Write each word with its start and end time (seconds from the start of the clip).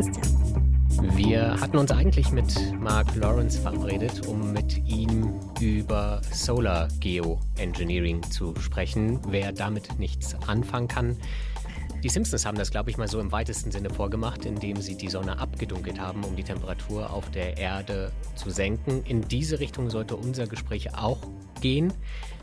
Christian. 0.00 1.16
Wir 1.16 1.60
hatten 1.60 1.76
uns 1.76 1.90
eigentlich 1.90 2.32
mit 2.32 2.54
Mark 2.80 3.14
Lawrence 3.16 3.60
verabredet, 3.60 4.26
um 4.26 4.50
mit 4.50 4.78
ihm 4.88 5.34
über 5.60 6.22
Solar 6.32 6.88
Geoengineering 7.00 8.22
zu 8.30 8.54
sprechen. 8.58 9.20
Wer 9.28 9.52
damit 9.52 9.98
nichts 9.98 10.34
anfangen 10.46 10.88
kann, 10.88 11.16
die 12.02 12.08
Simpsons 12.08 12.46
haben 12.46 12.56
das, 12.56 12.70
glaube 12.70 12.88
ich, 12.88 12.96
mal 12.96 13.08
so 13.08 13.20
im 13.20 13.30
weitesten 13.30 13.70
Sinne 13.72 13.90
vorgemacht, 13.90 14.46
indem 14.46 14.80
sie 14.80 14.96
die 14.96 15.08
Sonne 15.08 15.38
abgedunkelt 15.38 16.00
haben, 16.00 16.24
um 16.24 16.34
die 16.34 16.44
Temperatur 16.44 17.10
auf 17.10 17.30
der 17.30 17.58
Erde 17.58 18.10
zu 18.36 18.48
senken. 18.48 19.02
In 19.04 19.28
diese 19.28 19.60
Richtung 19.60 19.90
sollte 19.90 20.16
unser 20.16 20.46
Gespräch 20.46 20.94
auch 20.94 21.18
gehen. 21.60 21.92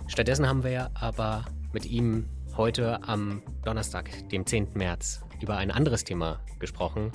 Stattdessen 0.05 0.47
haben 0.47 0.63
wir 0.63 0.91
aber 0.93 1.45
mit 1.73 1.87
ihm 1.87 2.25
heute 2.55 3.01
am 3.03 3.41
Donnerstag, 3.63 4.29
dem 4.29 4.45
10. 4.45 4.73
März, 4.75 5.23
über 5.41 5.57
ein 5.57 5.71
anderes 5.71 6.03
Thema 6.03 6.39
gesprochen, 6.59 7.11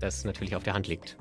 das 0.00 0.24
natürlich 0.24 0.56
auf 0.56 0.62
der 0.62 0.74
Hand 0.74 0.88
liegt. 0.88 1.16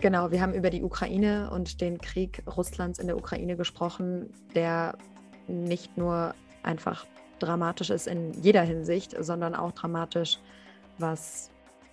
Genau, 0.00 0.30
wir 0.30 0.40
haben 0.40 0.54
über 0.54 0.70
die 0.70 0.82
Ukraine 0.82 1.50
und 1.50 1.80
den 1.80 1.98
Krieg 1.98 2.42
Russlands 2.46 2.98
in 2.98 3.06
der 3.06 3.18
Ukraine 3.18 3.56
gesprochen, 3.56 4.30
der 4.54 4.96
nicht 5.46 5.98
nur 5.98 6.34
einfach 6.62 7.06
dramatisch 7.38 7.90
ist 7.90 8.06
in 8.06 8.32
jeder 8.42 8.62
Hinsicht, 8.62 9.14
sondern 9.18 9.54
auch 9.54 9.72
dramatisch, 9.72 10.38
was 10.98 11.50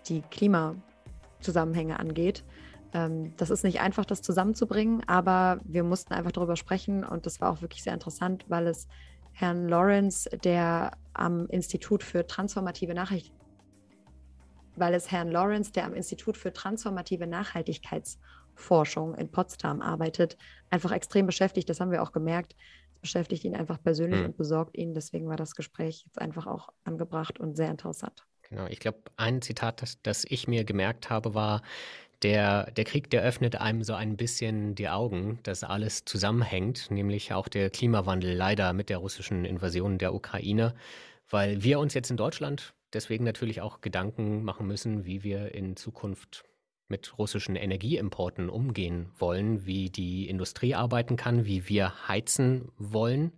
die 0.08 0.22
Klimazusammenhänge 0.22 2.00
angeht. 2.00 2.46
Ähm, 2.94 3.34
das 3.38 3.50
ist 3.50 3.64
nicht 3.64 3.82
einfach, 3.82 4.06
das 4.06 4.22
zusammenzubringen, 4.22 5.04
aber 5.08 5.60
wir 5.66 5.84
mussten 5.84 6.14
einfach 6.14 6.32
darüber 6.32 6.56
sprechen 6.56 7.04
und 7.04 7.26
das 7.26 7.42
war 7.42 7.52
auch 7.52 7.62
wirklich 7.62 7.84
sehr 7.84 7.94
interessant, 7.94 8.46
weil 8.48 8.68
es 8.68 8.88
Herrn 9.34 9.68
Lawrence, 9.68 10.30
der 10.44 10.92
am 11.14 11.48
Institut 11.48 12.04
für 12.04 12.26
transformative 12.26 12.94
Nachricht 12.94 13.34
weil 14.78 14.94
es 14.94 15.12
Herrn 15.12 15.32
Lawrence, 15.32 15.72
der 15.72 15.86
am 15.86 15.94
Institut 15.94 16.38
für 16.38 16.54
transformative 16.54 17.28
Nachhaltigkeitsforschung 17.28 19.16
in 19.16 19.30
Potsdam 19.30 19.82
arbeitet, 19.82 20.38
einfach 20.70 20.92
extrem 20.92 21.26
beschäftigt. 21.26 21.70
Das 21.70 21.80
haben 21.80 21.92
wir 21.92 22.04
auch 22.04 22.12
gemerkt 22.12 22.56
beschäftigt 23.02 23.44
ihn 23.46 23.56
einfach 23.56 23.82
persönlich 23.82 24.20
mhm. 24.20 24.28
und 24.28 24.38
besorgt 24.38 24.78
ihn. 24.78 24.94
Deswegen 24.94 25.28
war 25.28 25.38
das 25.38 25.56
Gespräch 25.56 26.04
jetzt 26.06 26.20
einfach 26.20 26.48
auch 26.48 26.70
angebracht 26.84 27.40
und 27.40 27.56
sehr 27.56 27.70
interessant. 27.70 28.26
Genau, 28.50 28.66
ich 28.68 28.80
glaube, 28.80 29.00
ein 29.18 29.42
Zitat, 29.42 29.82
das, 29.82 30.02
das 30.02 30.26
ich 30.28 30.48
mir 30.48 30.64
gemerkt 30.64 31.10
habe, 31.10 31.34
war, 31.34 31.62
der, 32.24 32.72
der 32.72 32.84
Krieg, 32.84 33.12
der 33.12 33.22
öffnet 33.22 33.58
einem 33.58 33.84
so 33.84 33.94
ein 33.94 34.18
bisschen 34.18 34.74
die 34.74 34.90
Augen, 34.90 35.40
dass 35.44 35.64
alles 35.64 36.04
zusammenhängt, 36.04 36.90
nämlich 36.90 37.34
auch 37.34 37.48
der 37.48 37.70
Klimawandel 37.70 38.34
leider 38.34 38.74
mit 38.74 38.90
der 38.90 38.98
russischen 38.98 39.46
Invasion 39.46 40.00
der 40.00 40.16
Ukraine, 40.16 40.74
weil 41.30 41.62
wir 41.62 41.80
uns 41.80 41.94
jetzt 41.94 42.10
in 42.10 42.18
Deutschland 42.18 42.74
deswegen 42.94 43.24
natürlich 43.24 43.62
auch 43.62 43.82
Gedanken 43.82 44.44
machen 44.44 44.68
müssen, 44.68 45.06
wie 45.06 45.24
wir 45.24 45.54
in 45.54 45.76
Zukunft 45.76 46.46
mit 46.90 47.18
russischen 47.18 47.56
Energieimporten 47.56 48.50
umgehen 48.50 49.10
wollen, 49.18 49.66
wie 49.66 49.90
die 49.90 50.30
Industrie 50.30 50.76
arbeiten 50.76 51.18
kann, 51.18 51.46
wie 51.46 51.68
wir 51.68 52.08
heizen 52.08 52.72
wollen. 52.78 53.34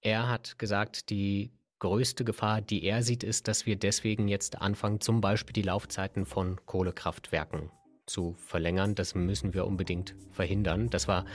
Er 0.00 0.28
hat 0.28 0.58
gesagt, 0.58 1.10
die 1.10 1.52
größte 1.80 2.24
Gefahr, 2.24 2.60
die 2.60 2.84
er 2.84 3.02
sieht, 3.02 3.24
ist, 3.24 3.48
dass 3.48 3.66
wir 3.66 3.76
deswegen 3.76 4.28
jetzt 4.28 4.62
anfangen, 4.62 5.00
zum 5.00 5.20
Beispiel 5.20 5.52
die 5.52 5.62
Laufzeiten 5.62 6.24
von 6.24 6.64
Kohlekraftwerken 6.64 7.70
zu 8.06 8.34
verlängern. 8.38 8.94
Das 8.94 9.14
müssen 9.14 9.52
wir 9.52 9.66
unbedingt 9.66 10.14
verhindern. 10.30 10.88
Das 10.90 11.08
war 11.08 11.26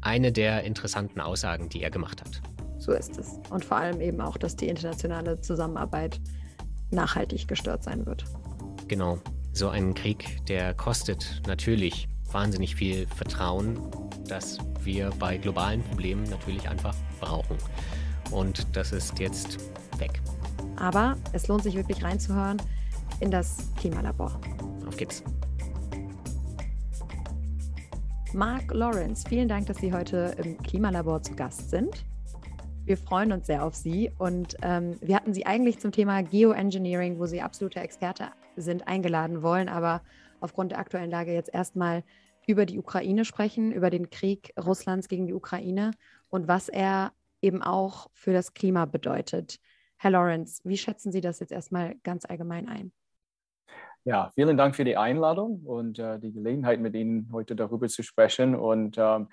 eine 0.00 0.32
der 0.32 0.64
interessanten 0.64 1.20
Aussagen, 1.20 1.68
die 1.68 1.82
er 1.82 1.90
gemacht 1.90 2.20
hat. 2.20 2.40
So 2.78 2.92
ist 2.92 3.18
es. 3.18 3.38
Und 3.50 3.64
vor 3.64 3.76
allem 3.76 4.00
eben 4.00 4.20
auch, 4.20 4.38
dass 4.38 4.56
die 4.56 4.68
internationale 4.68 5.40
Zusammenarbeit 5.40 6.20
nachhaltig 6.90 7.48
gestört 7.48 7.82
sein 7.82 8.06
wird. 8.06 8.24
Genau. 8.88 9.18
So 9.52 9.68
ein 9.68 9.94
Krieg, 9.94 10.44
der 10.46 10.74
kostet 10.74 11.42
natürlich 11.46 12.08
wahnsinnig 12.30 12.76
viel 12.76 13.06
Vertrauen, 13.08 13.78
das 14.28 14.58
wir 14.82 15.10
bei 15.18 15.36
globalen 15.36 15.82
Problemen 15.82 16.24
natürlich 16.24 16.68
einfach 16.68 16.94
brauchen. 17.20 17.56
Und 18.30 18.76
das 18.76 18.92
ist 18.92 19.18
jetzt 19.18 19.58
weg. 19.98 20.20
Aber 20.76 21.16
es 21.32 21.48
lohnt 21.48 21.64
sich 21.64 21.74
wirklich 21.74 22.02
reinzuhören 22.02 22.62
in 23.18 23.30
das 23.30 23.70
Klimalabor. 23.76 24.40
Auf 24.86 24.96
geht's. 24.96 25.22
Mark 28.32 28.72
Lawrence, 28.72 29.28
vielen 29.28 29.48
Dank, 29.48 29.66
dass 29.66 29.78
Sie 29.78 29.92
heute 29.92 30.36
im 30.38 30.56
Klimalabor 30.58 31.20
zu 31.22 31.34
Gast 31.34 31.70
sind. 31.70 32.04
Wir 32.84 32.96
freuen 32.96 33.32
uns 33.32 33.46
sehr 33.46 33.64
auf 33.64 33.74
Sie 33.74 34.10
und 34.18 34.56
ähm, 34.62 34.96
wir 35.00 35.14
hatten 35.14 35.32
Sie 35.32 35.46
eigentlich 35.46 35.78
zum 35.78 35.92
Thema 35.92 36.22
Geoengineering, 36.22 37.18
wo 37.18 37.26
Sie 37.26 37.40
absoluter 37.40 37.82
Experte 37.82 38.28
sind, 38.56 38.88
eingeladen 38.88 39.42
wollen, 39.42 39.68
aber 39.68 40.02
aufgrund 40.40 40.72
der 40.72 40.78
aktuellen 40.78 41.10
Lage 41.10 41.32
jetzt 41.32 41.52
erstmal 41.52 42.02
über 42.46 42.66
die 42.66 42.78
Ukraine 42.78 43.24
sprechen, 43.24 43.70
über 43.70 43.90
den 43.90 44.10
Krieg 44.10 44.52
Russlands 44.58 45.08
gegen 45.08 45.26
die 45.26 45.34
Ukraine 45.34 45.92
und 46.28 46.48
was 46.48 46.68
er 46.68 47.12
eben 47.42 47.62
auch 47.62 48.10
für 48.12 48.32
das 48.32 48.54
Klima 48.54 48.86
bedeutet. 48.86 49.60
Herr 49.96 50.10
Lawrence, 50.10 50.62
wie 50.64 50.78
schätzen 50.78 51.12
Sie 51.12 51.20
das 51.20 51.40
jetzt 51.40 51.52
erstmal 51.52 51.94
ganz 52.02 52.24
allgemein 52.24 52.68
ein? 52.68 52.92
Ja, 54.04 54.30
vielen 54.34 54.56
Dank 54.56 54.74
für 54.74 54.84
die 54.84 54.96
Einladung 54.96 55.60
und 55.64 55.98
äh, 55.98 56.18
die 56.18 56.32
Gelegenheit, 56.32 56.80
mit 56.80 56.94
Ihnen 56.94 57.28
heute 57.32 57.54
darüber 57.54 57.86
zu 57.86 58.02
sprechen. 58.02 58.54
Und 58.54 58.96
ähm, 58.98 59.28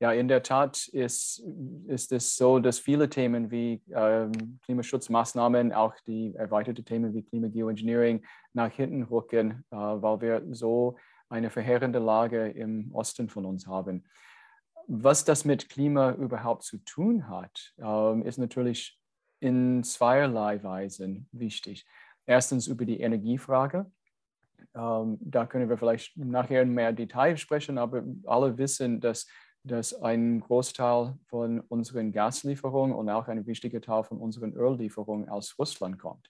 ja, 0.00 0.12
in 0.12 0.28
der 0.28 0.42
Tat 0.42 0.88
ist, 0.88 1.42
ist 1.86 2.12
es 2.12 2.36
so, 2.36 2.58
dass 2.58 2.78
viele 2.78 3.08
Themen 3.08 3.50
wie 3.50 3.80
ähm, 3.94 4.58
Klimaschutzmaßnahmen, 4.64 5.72
auch 5.72 5.94
die 6.06 6.34
erweiterten 6.34 6.84
Themen 6.84 7.14
wie 7.14 7.22
Klimageoengineering 7.22 8.24
nach 8.52 8.72
hinten 8.72 9.04
rücken, 9.04 9.64
äh, 9.70 9.76
weil 9.76 10.20
wir 10.20 10.42
so 10.50 10.96
eine 11.28 11.50
verheerende 11.50 12.00
Lage 12.00 12.48
im 12.48 12.92
Osten 12.92 13.28
von 13.28 13.44
uns 13.44 13.66
haben. 13.66 14.04
Was 14.86 15.24
das 15.24 15.44
mit 15.44 15.68
Klima 15.70 16.12
überhaupt 16.12 16.64
zu 16.64 16.78
tun 16.78 17.28
hat, 17.28 17.72
ähm, 17.78 18.22
ist 18.22 18.38
natürlich 18.38 18.98
in 19.40 19.82
zweierlei 19.82 20.62
Weisen 20.62 21.28
wichtig. 21.32 21.86
Erstens 22.26 22.66
über 22.66 22.84
die 22.84 23.00
Energiefrage. 23.00 23.90
Ähm, 24.74 25.18
da 25.20 25.46
können 25.46 25.68
wir 25.68 25.78
vielleicht 25.78 26.16
nachher 26.16 26.62
in 26.62 26.74
mehr 26.74 26.92
Detail 26.92 27.36
sprechen, 27.36 27.78
aber 27.78 28.02
alle 28.24 28.58
wissen, 28.58 29.00
dass 29.00 29.26
dass 29.64 29.94
ein 30.02 30.40
Großteil 30.40 31.16
von 31.26 31.60
unseren 31.60 32.12
Gaslieferungen 32.12 32.94
und 32.94 33.08
auch 33.08 33.28
ein 33.28 33.46
wichtiger 33.46 33.80
Teil 33.80 34.04
von 34.04 34.18
unseren 34.18 34.54
Öllieferungen 34.54 35.28
aus 35.28 35.58
Russland 35.58 35.98
kommt. 35.98 36.28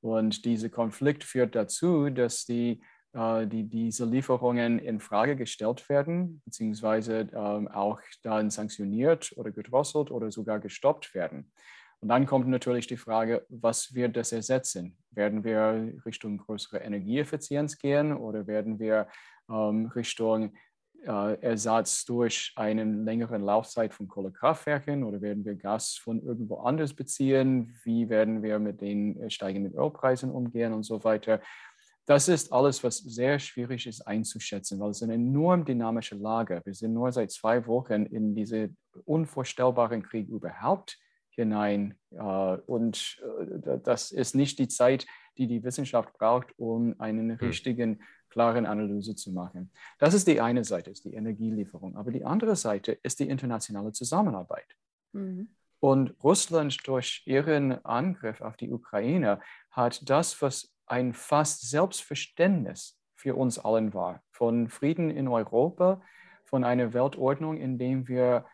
Und 0.00 0.44
dieser 0.44 0.68
Konflikt 0.68 1.22
führt 1.22 1.54
dazu, 1.54 2.10
dass 2.10 2.44
die, 2.44 2.82
äh, 3.12 3.46
die, 3.46 3.68
diese 3.68 4.04
Lieferungen 4.04 4.80
in 4.80 4.98
Frage 4.98 5.36
gestellt 5.36 5.88
werden, 5.88 6.42
beziehungsweise 6.44 7.28
ähm, 7.32 7.68
auch 7.68 8.00
dann 8.22 8.50
sanktioniert 8.50 9.32
oder 9.36 9.52
gedrosselt 9.52 10.10
oder 10.10 10.32
sogar 10.32 10.58
gestoppt 10.58 11.14
werden. 11.14 11.52
Und 12.00 12.08
dann 12.08 12.26
kommt 12.26 12.48
natürlich 12.48 12.88
die 12.88 12.96
Frage, 12.96 13.46
was 13.48 13.94
wird 13.94 14.16
das 14.16 14.32
ersetzen? 14.32 14.98
Werden 15.12 15.44
wir 15.44 15.94
Richtung 16.04 16.38
größere 16.38 16.78
Energieeffizienz 16.78 17.78
gehen 17.78 18.12
oder 18.12 18.48
werden 18.48 18.80
wir 18.80 19.06
ähm, 19.48 19.86
Richtung 19.94 20.52
äh, 21.06 21.40
Ersatz 21.40 22.04
durch 22.04 22.52
eine 22.56 22.84
längere 22.84 23.38
Laufzeit 23.38 23.92
von 23.92 24.08
Kohlekraftwerken 24.08 25.04
oder 25.04 25.20
werden 25.20 25.44
wir 25.44 25.54
Gas 25.54 25.94
von 25.94 26.22
irgendwo 26.22 26.58
anders 26.58 26.94
beziehen? 26.94 27.74
Wie 27.84 28.08
werden 28.08 28.42
wir 28.42 28.58
mit 28.58 28.80
den 28.80 29.20
äh, 29.20 29.30
steigenden 29.30 29.74
Ölpreisen 29.74 30.30
umgehen 30.30 30.72
und 30.72 30.84
so 30.84 31.02
weiter? 31.04 31.40
Das 32.06 32.28
ist 32.28 32.52
alles, 32.52 32.82
was 32.82 32.98
sehr 32.98 33.38
schwierig 33.38 33.86
ist 33.86 34.02
einzuschätzen, 34.02 34.80
weil 34.80 34.90
es 34.90 35.02
eine 35.02 35.14
enorm 35.14 35.64
dynamische 35.64 36.16
Lage. 36.16 36.60
Wir 36.64 36.74
sind 36.74 36.94
nur 36.94 37.12
seit 37.12 37.30
zwei 37.30 37.66
Wochen 37.66 38.06
in 38.06 38.34
diesen 38.34 38.76
unvorstellbaren 39.04 40.02
Krieg 40.02 40.28
überhaupt 40.28 40.98
hinein. 41.30 41.94
Äh, 42.10 42.56
und 42.66 43.22
das 43.82 44.12
ist 44.12 44.34
nicht 44.34 44.58
die 44.58 44.68
Zeit, 44.68 45.06
die 45.38 45.46
die 45.46 45.64
Wissenschaft 45.64 46.12
braucht, 46.12 46.56
um 46.58 46.94
einen 47.00 47.30
hm. 47.30 47.46
richtigen 47.48 48.02
klaren 48.32 48.64
Analyse 48.64 49.14
zu 49.14 49.30
machen. 49.30 49.70
Das 49.98 50.14
ist 50.14 50.26
die 50.26 50.40
eine 50.40 50.64
Seite, 50.64 50.90
ist 50.90 51.04
die 51.04 51.14
Energielieferung. 51.14 51.96
Aber 51.96 52.10
die 52.10 52.24
andere 52.24 52.56
Seite 52.56 52.92
ist 53.02 53.20
die 53.20 53.28
internationale 53.28 53.92
Zusammenarbeit. 53.92 54.76
Mhm. 55.12 55.48
Und 55.80 56.14
Russland 56.24 56.76
durch 56.86 57.22
ihren 57.26 57.84
Angriff 57.84 58.40
auf 58.40 58.56
die 58.56 58.72
Ukraine 58.72 59.40
hat 59.70 60.08
das, 60.08 60.40
was 60.40 60.72
ein 60.86 61.12
fast 61.12 61.68
Selbstverständnis 61.68 62.98
für 63.14 63.34
uns 63.36 63.58
allen 63.58 63.92
war, 63.92 64.22
von 64.30 64.68
Frieden 64.68 65.10
in 65.10 65.28
Europa, 65.28 66.00
von 66.44 66.64
einer 66.64 66.94
Weltordnung, 66.94 67.56
in 67.58 67.78
der 67.78 68.08
wir 68.08 68.46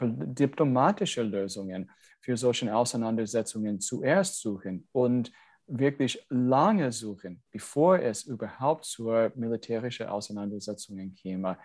diplomatische 0.00 1.22
Lösungen 1.22 1.90
für 2.20 2.36
solche 2.36 2.74
Auseinandersetzungen 2.74 3.80
zuerst 3.80 4.40
suchen 4.40 4.86
und 4.92 5.32
wirklich 5.66 6.24
lange 6.28 6.92
suchen, 6.92 7.42
bevor 7.50 7.98
es 7.98 8.24
überhaupt 8.24 8.84
zu 8.84 9.12
militärischen 9.34 10.06
Auseinandersetzungen 10.06 11.14
käme. 11.14 11.58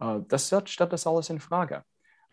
Äh, 0.00 0.20
das 0.28 0.54
stellt 0.66 0.92
das 0.92 1.06
alles 1.06 1.30
in 1.30 1.40
Frage. 1.40 1.82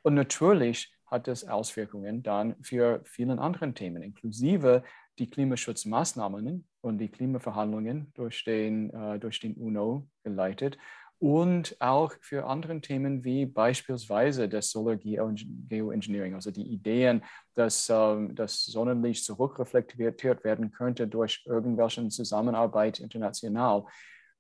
Und 0.01 0.15
natürlich 0.15 0.91
hat 1.05 1.27
das 1.27 1.47
Auswirkungen 1.47 2.23
dann 2.23 2.55
für 2.63 3.01
viele 3.03 3.37
andere 3.37 3.73
Themen, 3.73 4.01
inklusive 4.01 4.83
die 5.19 5.29
Klimaschutzmaßnahmen, 5.29 6.65
und 6.81 6.97
die 6.97 7.09
Klimaverhandlungen 7.09 8.11
durch 8.15 8.43
den, 8.43 8.89
äh, 8.89 9.19
durch 9.19 9.39
den 9.39 9.53
UNO 9.55 10.07
geleitet 10.23 10.77
und 11.21 11.79
auch 11.79 12.13
für 12.19 12.47
andere 12.47 12.81
Themen 12.81 13.23
wie 13.23 13.45
beispielsweise 13.45 14.49
das 14.49 14.71
Solar 14.71 14.95
Geoengineering, 14.95 16.33
also 16.33 16.49
die 16.49 16.65
Ideen, 16.67 17.23
dass 17.53 17.91
ähm, 17.91 18.33
das 18.33 18.65
Sonnenlicht 18.65 19.23
zurückreflektiert 19.23 20.43
werden 20.43 20.71
könnte 20.71 21.07
durch 21.07 21.43
irgendwelche 21.45 22.07
Zusammenarbeit 22.07 22.99
international. 22.99 23.85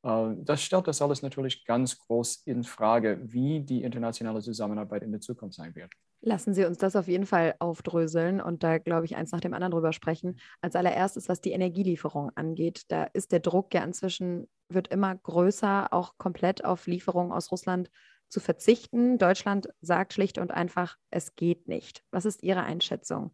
Äh, 0.01 0.29
das 0.37 0.63
stellt 0.63 0.87
das 0.87 1.03
alles 1.03 1.21
natürlich 1.21 1.63
ganz 1.65 1.99
groß 1.99 2.41
in 2.45 2.63
Frage, 2.63 3.19
wie 3.21 3.59
die 3.59 3.83
internationale 3.83 4.41
Zusammenarbeit 4.41 5.03
in 5.03 5.11
der 5.11 5.21
Zukunft 5.21 5.57
sein 5.57 5.75
wird. 5.75 5.91
Lassen 6.23 6.53
Sie 6.53 6.65
uns 6.65 6.77
das 6.77 6.95
auf 6.95 7.07
jeden 7.07 7.25
Fall 7.25 7.55
aufdröseln 7.57 8.41
und 8.41 8.61
da, 8.61 8.77
glaube 8.77 9.05
ich, 9.05 9.15
eins 9.15 9.31
nach 9.31 9.39
dem 9.39 9.55
anderen 9.55 9.71
drüber 9.71 9.91
sprechen. 9.91 10.39
Als 10.61 10.75
allererstes, 10.75 11.27
was 11.27 11.41
die 11.41 11.51
Energielieferung 11.51 12.29
angeht, 12.35 12.83
da 12.89 13.05
ist 13.05 13.31
der 13.31 13.39
Druck 13.39 13.73
ja 13.73 13.83
inzwischen, 13.83 14.47
wird 14.69 14.89
immer 14.89 15.15
größer, 15.15 15.91
auch 15.91 16.19
komplett 16.19 16.63
auf 16.63 16.85
Lieferungen 16.85 17.31
aus 17.31 17.51
Russland 17.51 17.89
zu 18.29 18.39
verzichten. 18.39 19.17
Deutschland 19.17 19.69
sagt 19.81 20.13
schlicht 20.13 20.37
und 20.37 20.51
einfach, 20.51 20.97
es 21.09 21.35
geht 21.35 21.67
nicht. 21.67 22.03
Was 22.11 22.25
ist 22.25 22.43
Ihre 22.43 22.61
Einschätzung? 22.61 23.31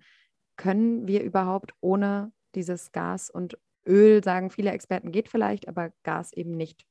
Können 0.55 1.07
wir 1.07 1.23
überhaupt 1.23 1.73
ohne 1.81 2.31
dieses 2.55 2.93
Gas 2.93 3.29
und 3.29 3.57
Öl, 3.85 4.23
sagen 4.23 4.49
viele 4.49 4.71
Experten, 4.71 5.11
geht 5.11 5.27
vielleicht, 5.27 5.67
aber 5.67 5.91
Gas 6.03 6.31
eben 6.31 6.55
nicht? 6.55 6.85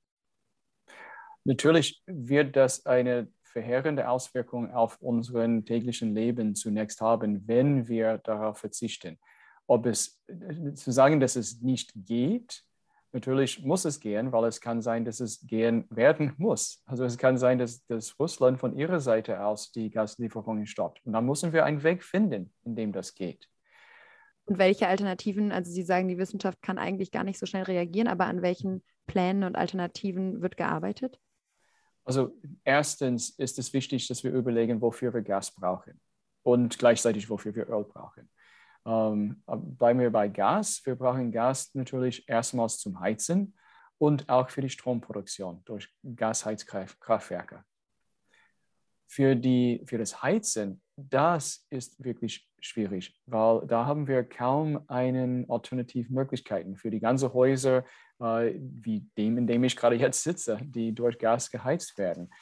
Natürlich 1.44 2.02
wird 2.06 2.54
das 2.54 2.84
eine 2.84 3.28
verheerende 3.46 4.08
Auswirkungen 4.08 4.70
auf 4.70 5.00
unseren 5.00 5.64
täglichen 5.64 6.14
Leben 6.14 6.54
zunächst 6.54 7.00
haben, 7.00 7.46
wenn 7.46 7.88
wir 7.88 8.19
darauf 8.19 8.58
verzichten. 8.58 9.19
Ob 9.66 9.87
es 9.87 10.22
zu 10.75 10.93
sagen, 10.93 11.20
dass 11.20 11.37
es 11.37 11.60
nicht 11.60 11.93
geht, 11.94 12.62
natürlich 13.12 13.64
muss 13.64 13.84
es 13.84 13.98
gehen, 13.98 14.31
weil 14.32 14.44
es 14.44 14.60
kann 14.60 14.82
sein, 14.82 15.04
dass 15.04 15.20
es 15.20 15.46
gehen 15.46 15.87
werden 15.90 16.34
muss. 16.37 16.82
Also 16.87 17.04
es 17.04 17.19
kann 17.19 17.38
sein, 17.38 17.58
dass, 17.58 17.84
dass 17.87 18.19
Russland 18.19 18.58
von 18.58 18.76
ihrer 18.76 19.00
Seite 19.00 19.44
aus 19.44 19.72
die 19.72 19.90
Gaslieferungen 19.90 20.66
stoppt. 20.66 21.04
Und 21.04 21.14
dann 21.14 21.25
müssen 21.25 21.52
wir 21.52 21.64
einen 21.64 21.82
Weg 21.82 22.04
finden, 22.04 22.52
in 22.64 22.76
dem 22.76 22.92
das 22.92 23.14
geht. 23.14 23.49
Und 24.44 24.58
welche 24.58 24.87
Alternativen, 24.87 25.50
also 25.50 25.72
Sie 25.72 25.82
sagen, 25.82 26.08
die 26.08 26.19
Wissenschaft 26.19 26.62
kann 26.62 26.78
eigentlich 26.78 27.10
gar 27.10 27.25
nicht 27.25 27.38
so 27.38 27.46
schnell 27.46 27.64
reagieren, 27.64 28.06
aber 28.06 28.26
an 28.26 28.42
welchen 28.42 28.84
Plänen 29.06 29.42
und 29.42 29.56
Alternativen 29.56 30.40
wird 30.40 30.56
gearbeitet? 30.56 31.19
Also 32.06 32.38
erstens 32.62 33.31
ist 33.31 33.58
es 33.58 33.73
wichtig, 33.73 34.06
dass 34.06 34.23
wir 34.23 34.31
überlegen, 34.31 34.81
wofür 34.81 35.12
wir 35.12 35.23
Gas 35.23 35.50
brauchen 35.50 36.00
und 36.44 36.79
gleichzeitig, 36.79 37.29
wofür 37.29 37.53
wir 37.55 37.69
Öl 37.69 37.82
brauchen. 37.82 38.31
Ähm, 38.87 39.43
bleiben 39.47 39.99
wir 39.99 40.12
bei 40.12 40.29
Gas. 40.29 40.81
Wir 40.87 40.94
brauchen 40.94 41.32
Gas 41.32 41.75
natürlich 41.75 42.29
erstmals 42.29 42.79
zum 42.79 43.00
Heizen 43.00 43.55
und 43.99 44.29
auch 44.29 44.49
für 44.50 44.61
die 44.61 44.70
Stromproduktion 44.70 45.62
durch 45.64 45.93
Gasheizkraftwerke. 46.14 47.64
Für, 49.09 49.35
die, 49.35 49.82
für 49.87 49.99
das 49.99 50.23
Heizen, 50.23 50.81
das 50.96 51.66
ist 51.70 52.02
wirklich 52.02 52.48
schwierig, 52.60 53.20
weil 53.26 53.66
da 53.66 53.84
haben 53.84 54.08
wir 54.08 54.25
kaum 54.25 54.81
eine 54.88 55.44
Alternativmöglichkeiten 55.48 56.76
für 56.76 56.90
die 56.90 57.00
ganzen 57.00 57.32
Häuser, 57.32 57.84
äh, 58.19 58.54
wie 58.58 59.00
dem, 59.19 59.38
in 59.38 59.46
dem 59.46 59.62
ich 59.64 59.76
gerade 59.76 59.96
jetzt 59.96 60.22
sitze, 60.22 60.58
die 60.62 60.94
durch 60.94 61.19
Gas 61.19 61.50
geheizt 61.50 61.98
werden. 61.98 62.32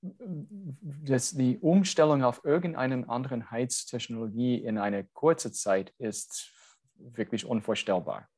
Das, 0.00 1.32
die 1.32 1.58
Umstellung 1.58 2.22
auf 2.22 2.44
irgendeine 2.44 3.08
andere 3.08 3.50
Heiztechnologie 3.50 4.56
in 4.56 4.78
einer 4.78 5.02
kurzen 5.02 5.52
Zeit 5.52 5.92
ist 5.98 6.52
wirklich 6.96 7.44
unvorstellbar. 7.44 8.28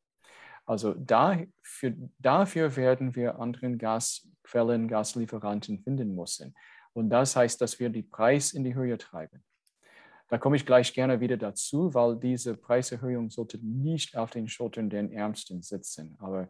Also 0.65 0.95
dafür, 0.95 1.95
dafür 2.19 2.77
werden 2.77 3.15
wir 3.15 3.39
anderen 3.39 3.79
Gasquellen, 3.79 4.89
Gaslieferanten 4.89 5.81
finden 5.81 6.15
müssen. 6.15 6.55
Und 6.93 7.11
das 7.11 7.37
heißt, 7.37 7.61
dass 7.61 7.79
wir 7.79 7.91
die 7.91 8.03
Preis 8.03 8.53
in 8.53 8.65
die 8.65 8.75
Höhe 8.75 8.97
treiben. 8.97 9.45
Da 10.29 10.39
komme 10.39 10.57
ich 10.57 10.67
gleich 10.67 10.93
gerne 10.93 11.21
wieder 11.21 11.37
dazu, 11.37 11.95
weil 11.95 12.17
diese 12.17 12.57
Preiserhöhung 12.57 13.31
sollte 13.31 13.59
nicht 13.65 14.17
auf 14.17 14.31
den 14.31 14.49
Schultern 14.49 14.91
der 14.91 15.11
Ärmsten 15.13 15.63
sitzen. 15.63 16.17
Aber 16.19 16.49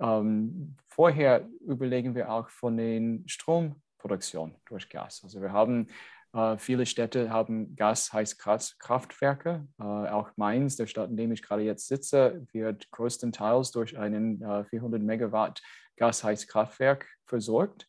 ähm, 0.00 0.76
vorher 0.88 1.48
überlegen 1.60 2.14
wir 2.14 2.32
auch 2.32 2.48
von 2.48 2.76
den 2.76 3.22
Stromproduktion 3.28 4.56
durch 4.66 4.88
Gas. 4.88 5.20
Also 5.22 5.40
wir 5.40 5.52
haben 5.52 5.88
äh, 6.34 6.56
viele 6.58 6.86
Städte 6.86 7.30
haben 7.30 7.76
Gasheizkraftwerke. 7.76 9.66
Äh, 9.78 9.82
auch 9.84 10.30
Mainz, 10.36 10.76
der 10.76 10.86
Stadt, 10.86 11.10
in 11.10 11.16
dem 11.16 11.32
ich 11.32 11.42
gerade 11.42 11.62
jetzt 11.62 11.88
sitze, 11.88 12.46
wird 12.52 12.90
größtenteils 12.90 13.70
durch 13.70 13.98
einen 13.98 14.42
äh, 14.42 14.64
400 14.64 15.02
Megawatt 15.02 15.62
Gasheizkraftwerk 15.96 17.06
versorgt. 17.24 17.86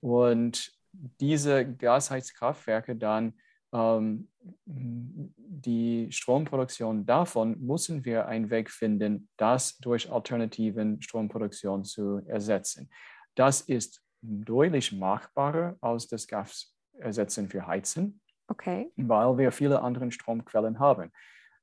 Und 0.00 0.72
diese 0.92 1.66
Gasheizkraftwerke 1.66 2.96
dann 2.96 3.34
ähm, 3.72 4.28
die 4.64 6.10
Stromproduktion 6.10 7.06
davon 7.06 7.58
müssen 7.60 8.04
wir 8.04 8.26
einen 8.26 8.50
Weg 8.50 8.70
finden, 8.70 9.28
das 9.36 9.78
durch 9.78 10.10
alternativen 10.10 11.00
Stromproduktion 11.00 11.84
zu 11.84 12.20
ersetzen. 12.26 12.90
Das 13.34 13.62
ist 13.62 14.02
deutlich 14.20 14.92
machbarer 14.92 15.76
als 15.80 16.06
das 16.08 16.26
Gas 16.26 16.74
ersetzen 16.98 17.48
für 17.48 17.66
Heizen, 17.66 18.20
okay. 18.48 18.90
weil 18.96 19.38
wir 19.38 19.52
viele 19.52 19.80
andere 19.80 20.10
Stromquellen 20.10 20.78
haben. 20.78 21.10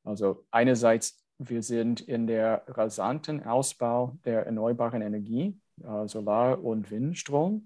Also 0.03 0.45
einerseits, 0.51 1.23
wir 1.37 1.61
sind 1.61 2.01
in 2.01 2.27
der 2.27 2.63
rasanten 2.67 3.43
Ausbau 3.43 4.17
der 4.25 4.45
erneuerbaren 4.45 5.01
Energie, 5.01 5.59
äh, 5.83 6.07
Solar- 6.07 6.61
und 6.61 6.89
Windstrom 6.91 7.65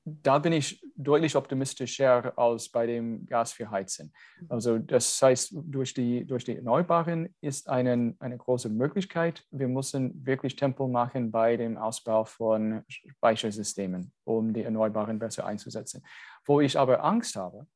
Da 0.07 0.39
bin 0.39 0.53
ich 0.53 0.85
deutlich 0.97 1.35
optimistischer 1.35 2.39
als 2.39 2.69
bei 2.69 2.87
dem 2.87 3.25
Gas 3.27 3.53
für 3.53 3.71
Heizen. 3.71 4.13
Mhm. 4.41 4.47
Also 4.51 4.79
das 4.79 5.21
heißt, 5.21 5.55
durch 5.55 5.95
die, 5.95 6.27
durch 6.27 6.45
die 6.45 6.57
Erneuerbaren 6.57 7.35
ist 7.41 7.69
eine, 7.69 8.15
eine 8.19 8.37
große 8.37 8.69
Möglichkeit. 8.69 9.45
Wir 9.51 9.69
müssen 9.69 10.27
wirklich 10.27 10.57
Tempo 10.57 10.89
machen 10.89 11.31
bei 11.31 11.57
dem 11.57 11.79
Ausbau 11.79 12.25
von 12.25 12.83
Speichersystemen, 12.89 14.13
um 14.25 14.53
die 14.53 14.63
Erneuerbaren 14.63 15.19
besser 15.19 15.47
einzusetzen. 15.47 16.05
Wo 16.45 16.61
ich 16.61 16.79
aber 16.79 17.03
Angst 17.03 17.37
habe, 17.37 17.67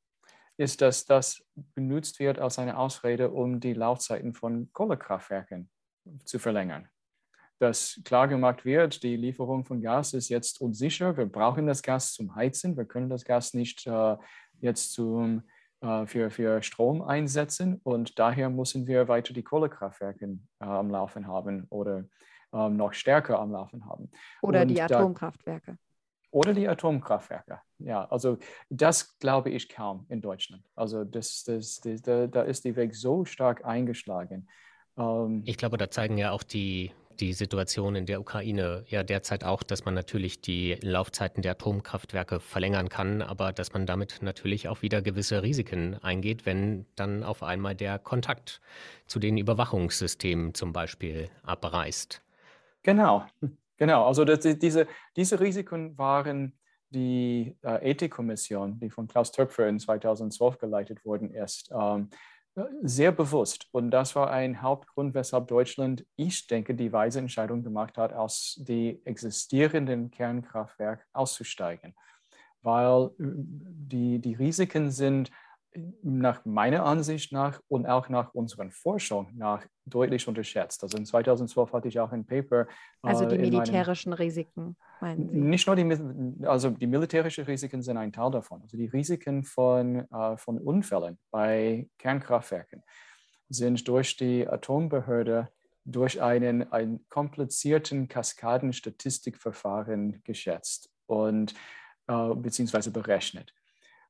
ist, 0.59 0.83
dass 0.83 1.07
das 1.07 1.43
benutzt 1.75 2.19
wird 2.19 2.39
als 2.39 2.59
eine 2.59 2.77
Ausrede, 2.77 3.31
um 3.31 3.61
die 3.61 3.73
Laufzeiten 3.73 4.35
von 4.35 4.71
Kohlekraftwerken 4.73 5.71
zu 6.25 6.39
verlängern. 6.39 6.89
Dass 7.59 8.01
klargemacht 8.05 8.65
wird, 8.65 9.03
die 9.03 9.17
Lieferung 9.17 9.65
von 9.65 9.81
Gas 9.81 10.15
ist 10.15 10.29
jetzt 10.29 10.61
unsicher, 10.61 11.17
wir 11.17 11.27
brauchen 11.27 11.67
das 11.67 11.83
Gas 11.83 12.13
zum 12.13 12.35
Heizen, 12.35 12.77
wir 12.77 12.85
können 12.85 13.09
das 13.09 13.25
Gas 13.25 13.55
nicht 13.55 13.87
äh, 13.87 14.17
jetzt 14.61 14.93
zum, 14.93 15.43
äh, 15.81 16.07
für, 16.07 16.31
für 16.31 16.63
Strom 16.63 17.03
einsetzen 17.03 17.81
und 17.83 18.19
daher 18.19 18.49
müssen 18.49 18.87
wir 18.87 19.09
weiter 19.09 19.35
die 19.35 19.43
Kohlekraftwerke 19.43 20.39
äh, 20.61 20.65
am 20.65 20.91
Laufen 20.91 21.27
haben 21.27 21.67
oder 21.71 22.05
ähm, 22.53 22.77
noch 22.77 22.93
stärker 22.93 23.39
am 23.39 23.53
Laufen 23.53 23.85
haben. 23.87 24.11
Oder 24.41 24.63
und 24.63 24.69
die 24.69 24.81
Atomkraftwerke. 24.81 25.73
Da, 25.73 25.79
oder 26.31 26.55
die 26.55 26.69
Atomkraftwerke. 26.69 27.61
Ja, 27.79 28.05
also 28.07 28.39
das 28.69 29.19
glaube 29.19 29.51
ich 29.51 29.69
kaum 29.69 30.07
in 30.09 30.21
Deutschland. 30.21 30.63
Also 30.75 31.05
das, 31.05 31.45
das, 31.45 31.81
das, 31.81 32.03
da, 32.03 32.27
da 32.27 32.43
ist 32.43 32.65
die 32.65 32.77
Weg 32.77 32.95
so 32.95 33.25
stark 33.25 33.65
eingeschlagen. 33.65 34.49
Ähm, 34.97 35.43
ich 35.47 35.57
glaube, 35.57 35.79
da 35.79 35.91
zeigen 35.91 36.19
ja 36.19 36.33
auch 36.33 36.43
die, 36.43 36.93
die 37.21 37.33
Situation 37.33 37.95
in 37.95 38.07
der 38.07 38.21
Ukraine 38.21 38.85
ja 38.89 39.03
derzeit 39.03 39.45
auch, 39.45 39.63
dass 39.63 39.85
man 39.85 39.95
natürlich 39.95 40.41
die 40.41 40.77
Laufzeiten 40.81 41.43
der 41.43 41.53
Atomkraftwerke 41.53 42.41
verlängern 42.41 42.89
kann, 42.89 43.23
aber 43.23 43.53
dass 43.53 43.73
man 43.73 43.87
damit 43.87 44.19
natürlich 44.23 44.69
auch 44.69 44.83
wieder 44.83 45.03
gewisse 45.03 45.43
Risiken 45.43 45.97
eingeht, 46.03 46.47
wenn 46.47 46.87
dann 46.97 47.23
auf 47.23 47.43
einmal 47.43 47.75
der 47.75 47.99
Kontakt 47.99 48.61
zu 49.07 49.19
den 49.19 49.39
Überwachungssystemen 49.39 50.55
zum 50.55 50.73
Beispiel 50.73 51.29
abreißt. 51.43 52.23
Genau, 52.83 53.25
Genau, 53.79 54.07
also 54.07 54.25
das, 54.25 54.41
diese, 54.41 54.89
diese 55.17 55.41
Risiken 55.41 55.97
waren 55.97 56.53
die 56.91 57.57
äh, 57.63 57.91
Ethikkommission, 57.91 58.79
die 58.81 58.91
von 58.91 59.07
Klaus 59.07 59.31
Töpfer 59.31 59.69
in 59.69 59.79
2012 59.79 60.59
geleitet 60.59 61.05
worden 61.05 61.31
ist, 61.31 61.71
ähm, 61.73 62.11
sehr 62.83 63.13
bewusst. 63.13 63.69
Und 63.73 63.91
das 63.91 64.15
war 64.17 64.31
ein 64.31 64.63
Hauptgrund, 64.63 65.15
weshalb 65.15 65.49
Deutschland, 65.49 66.05
ich 66.17 66.47
denke, 66.47 66.75
die 66.75 66.93
weise 66.93 67.19
Entscheidung 67.19 67.63
gemacht 67.63 67.99
hat, 67.99 68.13
aus 68.13 68.57
dem 68.59 68.99
existierenden 69.05 70.11
Kernkraftwerk 70.11 71.07
auszusteigen. 71.13 71.95
Weil 72.63 73.07
äh, 73.07 73.11
die, 73.19 74.19
die 74.19 74.35
Risiken 74.35 74.91
sind 74.91 75.31
nach 76.03 76.45
meiner 76.45 76.85
Ansicht 76.85 77.33
nach 77.33 77.61
und 77.69 77.87
auch 77.87 78.09
nach 78.09 78.35
unseren 78.35 78.71
Forschung 78.71 79.31
nach 79.35 79.67
deutlich 79.87 80.29
unterschätzt. 80.29 80.83
Also 80.83 80.99
in 80.99 81.07
2012 81.07 81.73
hatte 81.73 81.89
ich 81.89 81.99
auch 81.99 82.13
ein 82.13 82.27
Paper. 82.27 82.67
Also 83.03 83.27
die 83.27 83.37
äh, 83.37 83.39
militärischen 83.39 84.11
meinem, 84.11 84.19
Risiken, 84.19 84.77
meinen 85.01 85.29
Sie? 85.29 85.37
Nicht 85.37 85.67
nur 85.67 85.77
die, 85.77 86.47
also 86.47 86.71
die 86.71 86.87
militärischen 86.87 87.45
Risiken 87.45 87.83
sind 87.83 87.97
ein 87.97 88.13
Teil 88.13 88.31
davon. 88.31 88.63
Also 88.63 88.77
die 88.77 88.87
Risiken 88.87 89.45
von, 89.45 90.07
äh, 90.11 90.37
von 90.37 90.59
Unfällen 90.59 91.19
bei 91.31 91.89
Kernkraftwerken 91.99 92.83
sind 93.49 93.89
durch 93.89 94.17
die 94.17 94.47
Atombehörde 94.47 95.49
durch 95.89 96.21
einen, 96.21 96.71
einen 96.71 97.09
komplizierten 97.09 98.09
Kaskadenstatistikverfahren 98.09 100.23
geschätzt 100.23 100.91
und 101.07 101.55
äh, 102.09 102.35
beziehungsweise 102.35 102.91
berechnet. 102.91 103.55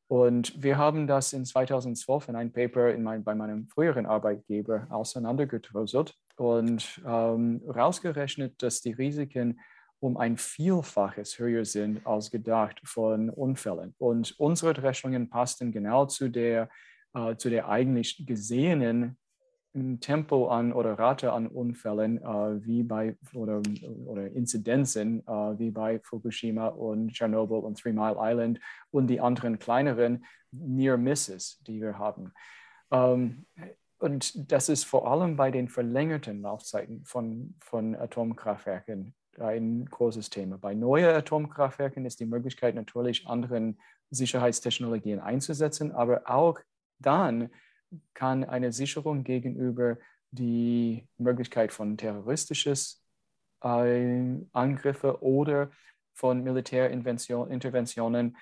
Und 0.09 0.63
wir 0.63 0.79
haben 0.79 1.07
das 1.07 1.35
in 1.35 1.45
2012 1.45 2.29
in 2.29 2.37
einem 2.37 2.51
Paper 2.51 2.93
in 2.93 3.03
mein, 3.03 3.23
bei 3.23 3.35
meinem 3.35 3.69
früheren 3.69 4.07
Arbeitgeber 4.07 4.87
auseinandergedröselt 4.89 6.17
und 6.37 7.03
ähm, 7.07 7.61
rausgerechnet, 7.69 8.63
dass 8.63 8.81
die 8.81 8.93
Risiken 8.93 9.61
um 10.01 10.17
ein 10.17 10.39
Vielfaches 10.39 11.39
höher 11.39 11.65
sind 11.65 12.07
als 12.07 12.31
gedacht 12.31 12.81
von 12.85 13.29
Unfällen. 13.29 13.95
Und 13.99 14.35
unsere 14.39 14.83
Rechnungen 14.83 15.29
passten 15.29 15.73
genau 15.73 16.07
zu 16.07 16.31
der, 16.31 16.71
äh, 17.15 17.37
zu 17.37 17.51
der 17.51 17.69
eigentlich 17.69 18.25
gesehenen 18.27 19.19
Tempo 20.01 20.49
an 20.49 20.73
oder 20.73 20.99
Rate 20.99 21.33
an 21.33 21.47
Unfällen 21.47 22.19
äh, 22.19 22.65
wie 22.65 22.83
bei 22.83 23.17
oder, 23.35 23.61
oder 24.07 24.27
Inzidenzen 24.31 25.21
äh, 25.27 25.59
wie 25.59 25.71
bei 25.71 26.01
Fukushima 26.01 26.69
und 26.69 27.13
Tschernobyl 27.13 27.59
und 27.59 27.79
Three 27.79 27.93
Mile 27.93 28.17
Island 28.19 28.61
und 28.91 29.09
die 29.09 29.21
anderen 29.21 29.59
kleineren 29.59 30.25
Near 30.51 30.97
Misses, 30.97 31.61
die 31.67 31.81
wir 31.81 31.99
haben. 31.99 32.33
Ähm, 32.91 33.47
und 33.99 34.51
das 34.51 34.69
ist 34.69 34.85
vor 34.85 35.11
allem 35.11 35.37
bei 35.37 35.51
den 35.51 35.69
verlängerten 35.69 36.41
Laufzeiten 36.43 37.05
von, 37.05 37.55
von 37.61 37.97
Atomkraftwerken 37.97 39.15
ein 39.39 39.85
großes 39.87 40.31
Thema. 40.31 40.59
Bei 40.59 40.75
neuen 40.75 41.15
Atomkraftwerken 41.15 42.05
ist 42.07 42.21
die 42.21 42.27
Möglichkeit 42.27 42.75
natürlich, 42.75 43.27
anderen 43.27 43.79
Sicherheitstechnologien 44.11 45.21
einzusetzen, 45.21 45.93
aber 45.93 46.23
auch 46.25 46.59
dann 46.99 47.51
kann 48.15 48.45
eine 48.45 48.73
Sicherung 48.73 49.25
gegenüber 49.25 49.97
die 50.31 51.07
Möglichkeit 51.17 51.73
von 51.73 51.97
terroristisches 51.97 53.03
äh, 53.63 54.37
Angriffe 54.53 55.23
oder 55.23 55.71
von 56.15 56.43
Militärinterventionen, 56.43 58.37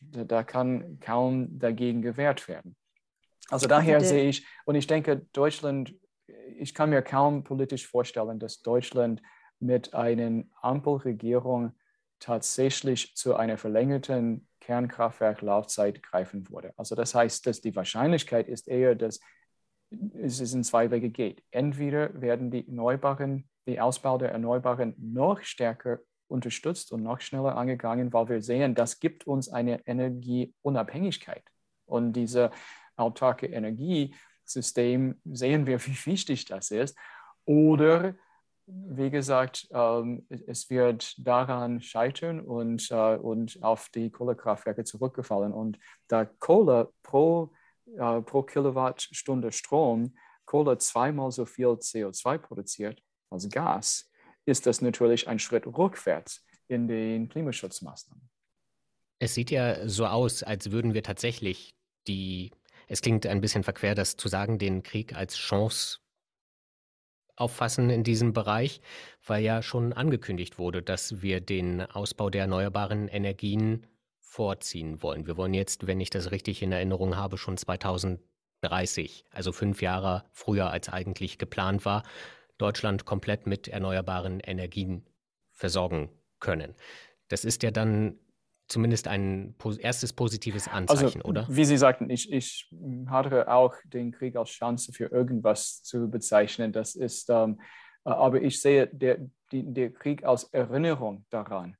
da 0.00 0.42
kann 0.42 0.98
kaum 1.00 1.58
dagegen 1.58 2.02
gewehrt 2.02 2.48
werden. 2.48 2.76
Also 3.48 3.68
daher 3.68 3.96
also 3.96 4.08
sehe 4.08 4.28
ich, 4.28 4.46
und 4.64 4.74
ich 4.74 4.86
denke, 4.86 5.26
Deutschland, 5.32 5.94
ich 6.58 6.74
kann 6.74 6.90
mir 6.90 7.02
kaum 7.02 7.44
politisch 7.44 7.86
vorstellen, 7.86 8.38
dass 8.38 8.62
Deutschland 8.62 9.22
mit 9.60 9.94
einer 9.94 10.44
Ampelregierung 10.60 11.72
tatsächlich 12.18 13.14
zu 13.14 13.36
einer 13.36 13.58
verlängerten 13.58 14.48
Kernkraftwerklaufzeit 14.66 16.02
greifen 16.02 16.50
würde. 16.50 16.72
Also 16.76 16.96
das 16.96 17.14
heißt, 17.14 17.46
dass 17.46 17.60
die 17.60 17.76
Wahrscheinlichkeit 17.76 18.48
ist 18.48 18.66
eher, 18.66 18.96
dass 18.96 19.20
es 20.20 20.52
in 20.52 20.64
zwei 20.64 20.90
Wege 20.90 21.10
geht. 21.10 21.44
Entweder 21.52 22.20
werden 22.20 22.50
die 22.50 22.66
Erneuerbaren, 22.66 23.48
die 23.68 23.80
Ausbau 23.80 24.18
der 24.18 24.32
Erneuerbaren 24.32 24.96
noch 24.98 25.40
stärker 25.42 26.00
unterstützt 26.26 26.90
und 26.90 27.04
noch 27.04 27.20
schneller 27.20 27.56
angegangen, 27.56 28.12
weil 28.12 28.28
wir 28.28 28.42
sehen, 28.42 28.74
das 28.74 28.98
gibt 28.98 29.24
uns 29.28 29.48
eine 29.48 29.86
Energieunabhängigkeit. 29.86 31.44
Und 31.84 32.14
dieses 32.14 32.50
autarke 32.96 33.46
Energiesystem 33.46 35.20
sehen 35.24 35.66
wir, 35.66 35.86
wie 35.86 36.06
wichtig 36.06 36.46
das 36.46 36.72
ist. 36.72 36.98
Oder 37.44 38.16
wie 38.66 39.10
gesagt, 39.10 39.68
ähm, 39.70 40.26
es 40.28 40.68
wird 40.70 41.14
daran 41.18 41.80
scheitern 41.80 42.40
und, 42.40 42.90
äh, 42.90 43.16
und 43.16 43.62
auf 43.62 43.88
die 43.94 44.10
Kohlekraftwerke 44.10 44.84
zurückgefallen. 44.84 45.52
Und 45.52 45.78
da 46.08 46.24
Kohle 46.24 46.92
pro, 47.02 47.52
äh, 47.96 48.20
pro 48.22 48.42
Kilowattstunde 48.42 49.52
Strom 49.52 50.16
Kohle 50.44 50.78
zweimal 50.78 51.30
so 51.32 51.44
viel 51.44 51.68
CO2 51.68 52.38
produziert 52.38 53.02
als 53.30 53.48
Gas, 53.48 54.10
ist 54.46 54.66
das 54.66 54.80
natürlich 54.80 55.28
ein 55.28 55.38
Schritt 55.38 55.66
rückwärts 55.66 56.44
in 56.68 56.88
den 56.88 57.28
Klimaschutzmaßnahmen. 57.28 58.28
Es 59.18 59.34
sieht 59.34 59.50
ja 59.50 59.88
so 59.88 60.06
aus, 60.06 60.42
als 60.42 60.70
würden 60.70 60.94
wir 60.94 61.02
tatsächlich 61.02 61.74
die, 62.06 62.52
es 62.86 63.00
klingt 63.00 63.26
ein 63.26 63.40
bisschen 63.40 63.64
verquer, 63.64 63.94
das 63.94 64.16
zu 64.16 64.28
sagen, 64.28 64.58
den 64.58 64.82
Krieg 64.82 65.14
als 65.14 65.36
Chance 65.36 65.98
auffassen 67.36 67.90
in 67.90 68.02
diesem 68.02 68.32
Bereich, 68.32 68.80
weil 69.24 69.42
ja 69.42 69.62
schon 69.62 69.92
angekündigt 69.92 70.58
wurde, 70.58 70.82
dass 70.82 71.22
wir 71.22 71.40
den 71.40 71.82
Ausbau 71.82 72.30
der 72.30 72.42
erneuerbaren 72.42 73.08
Energien 73.08 73.86
vorziehen 74.18 75.02
wollen. 75.02 75.26
Wir 75.26 75.36
wollen 75.36 75.54
jetzt, 75.54 75.86
wenn 75.86 76.00
ich 76.00 76.10
das 76.10 76.30
richtig 76.30 76.62
in 76.62 76.72
Erinnerung 76.72 77.16
habe, 77.16 77.38
schon 77.38 77.56
2030, 77.56 79.24
also 79.30 79.52
fünf 79.52 79.80
Jahre 79.82 80.24
früher 80.32 80.70
als 80.70 80.88
eigentlich 80.88 81.38
geplant 81.38 81.84
war, 81.84 82.02
Deutschland 82.58 83.04
komplett 83.04 83.46
mit 83.46 83.68
erneuerbaren 83.68 84.40
Energien 84.40 85.06
versorgen 85.52 86.10
können. 86.40 86.74
Das 87.28 87.44
ist 87.44 87.62
ja 87.62 87.70
dann 87.70 88.18
zumindest 88.68 89.08
ein 89.08 89.54
erstes 89.78 90.12
positives 90.12 90.68
also, 90.68 90.76
Anzeichen, 90.76 91.22
also, 91.22 91.28
oder? 91.28 91.46
Wie 91.48 91.64
Sie 91.64 91.76
sagten, 91.76 92.10
ich, 92.10 92.32
ich 92.32 92.68
hatte 93.06 93.50
auch 93.50 93.74
den 93.84 94.12
Krieg 94.12 94.36
als 94.36 94.50
Chance 94.50 94.92
für 94.92 95.06
irgendwas 95.06 95.82
zu 95.82 96.10
bezeichnen. 96.10 96.72
Das 96.72 96.94
ist, 96.94 97.30
ähm, 97.30 97.60
äh, 98.04 98.10
aber 98.10 98.42
ich 98.42 98.60
sehe 98.60 98.88
der, 98.88 99.18
die, 99.52 99.62
der 99.72 99.92
Krieg 99.92 100.24
als 100.24 100.44
Erinnerung 100.44 101.24
daran, 101.30 101.76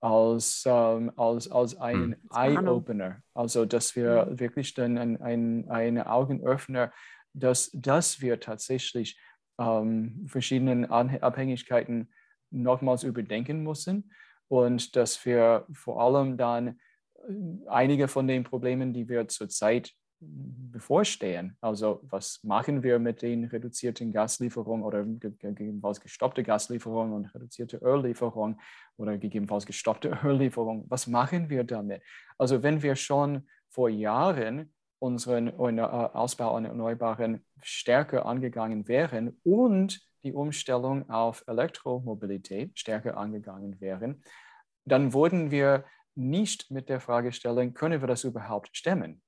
als, 0.00 0.64
ähm, 0.66 1.12
als, 1.16 1.50
als 1.50 1.76
ein 1.76 2.16
hm. 2.16 2.16
Eye-Opener. 2.32 3.22
Also, 3.34 3.66
dass 3.66 3.94
wir 3.94 4.26
hm. 4.26 4.40
wirklich 4.40 4.74
dann 4.74 4.96
ein, 4.96 5.20
ein, 5.20 5.68
eine 5.68 6.10
Augenöffner, 6.10 6.92
dass, 7.34 7.70
dass 7.74 8.20
wir 8.20 8.40
tatsächlich 8.40 9.20
ähm, 9.58 10.26
verschiedene 10.26 10.90
Abhängigkeiten 10.90 12.12
nochmals 12.50 13.02
überdenken 13.02 13.62
müssen 13.62 14.10
und 14.48 14.96
dass 14.96 15.24
wir 15.24 15.66
vor 15.72 16.00
allem 16.00 16.36
dann 16.36 16.68
äh, 16.68 17.68
einige 17.68 18.08
von 18.08 18.26
den 18.26 18.44
Problemen, 18.44 18.92
die 18.92 19.08
wir 19.08 19.28
zurzeit 19.28 19.92
bevorstehen. 20.20 21.56
Also 21.60 22.00
was 22.02 22.42
machen 22.42 22.82
wir 22.82 22.98
mit 22.98 23.22
den 23.22 23.44
reduzierten 23.44 24.12
Gaslieferungen 24.12 24.84
oder 24.84 25.04
gegebenenfalls 25.04 26.00
gestoppte 26.00 26.42
Gaslieferungen 26.42 27.12
und 27.12 27.32
reduzierte 27.34 27.78
Öllieferungen 27.78 28.60
oder 28.96 29.16
gegebenenfalls 29.16 29.64
gestoppte 29.64 30.18
Öllieferungen? 30.24 30.84
Was 30.88 31.06
machen 31.06 31.50
wir 31.50 31.64
damit? 31.64 32.02
Also 32.36 32.62
wenn 32.62 32.82
wir 32.82 32.96
schon 32.96 33.46
vor 33.68 33.88
Jahren 33.88 34.72
unseren 34.98 35.48
äh, 35.48 35.80
Ausbau 35.82 36.56
an 36.56 36.64
Erneuerbaren 36.64 37.44
stärker 37.62 38.26
angegangen 38.26 38.88
wären 38.88 39.38
und 39.44 40.00
die 40.28 40.34
Umstellung 40.34 41.08
auf 41.08 41.42
Elektromobilität 41.46 42.78
stärker 42.78 43.16
angegangen 43.16 43.80
wären, 43.80 44.22
dann 44.84 45.14
würden 45.14 45.50
wir 45.50 45.84
nicht 46.14 46.70
mit 46.70 46.88
der 46.88 47.00
Frage 47.00 47.32
stellen, 47.32 47.72
können 47.72 48.00
wir 48.00 48.08
das 48.08 48.24
überhaupt 48.24 48.76
stemmen? 48.76 49.22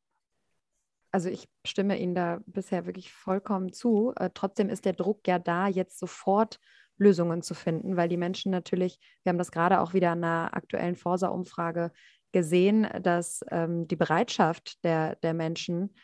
Also 1.12 1.28
ich 1.28 1.48
stimme 1.66 1.98
Ihnen 1.98 2.14
da 2.14 2.40
bisher 2.46 2.86
wirklich 2.86 3.12
vollkommen 3.12 3.72
zu. 3.72 4.12
Äh, 4.16 4.30
trotzdem 4.34 4.68
ist 4.68 4.84
der 4.84 4.92
Druck 4.92 5.26
ja 5.26 5.38
da, 5.38 5.66
jetzt 5.68 5.98
sofort 5.98 6.60
Lösungen 6.98 7.42
zu 7.42 7.54
finden, 7.54 7.96
weil 7.96 8.08
die 8.08 8.18
Menschen 8.18 8.52
natürlich, 8.52 8.98
wir 9.22 9.30
haben 9.30 9.38
das 9.38 9.50
gerade 9.50 9.80
auch 9.80 9.94
wieder 9.94 10.12
in 10.12 10.22
einer 10.22 10.54
aktuellen 10.54 10.96
Forsa-Umfrage 10.96 11.92
gesehen, 12.32 12.86
dass 13.02 13.42
ähm, 13.50 13.88
die 13.88 13.96
Bereitschaft 13.96 14.84
der, 14.84 15.16
der 15.16 15.34
Menschen 15.34 15.94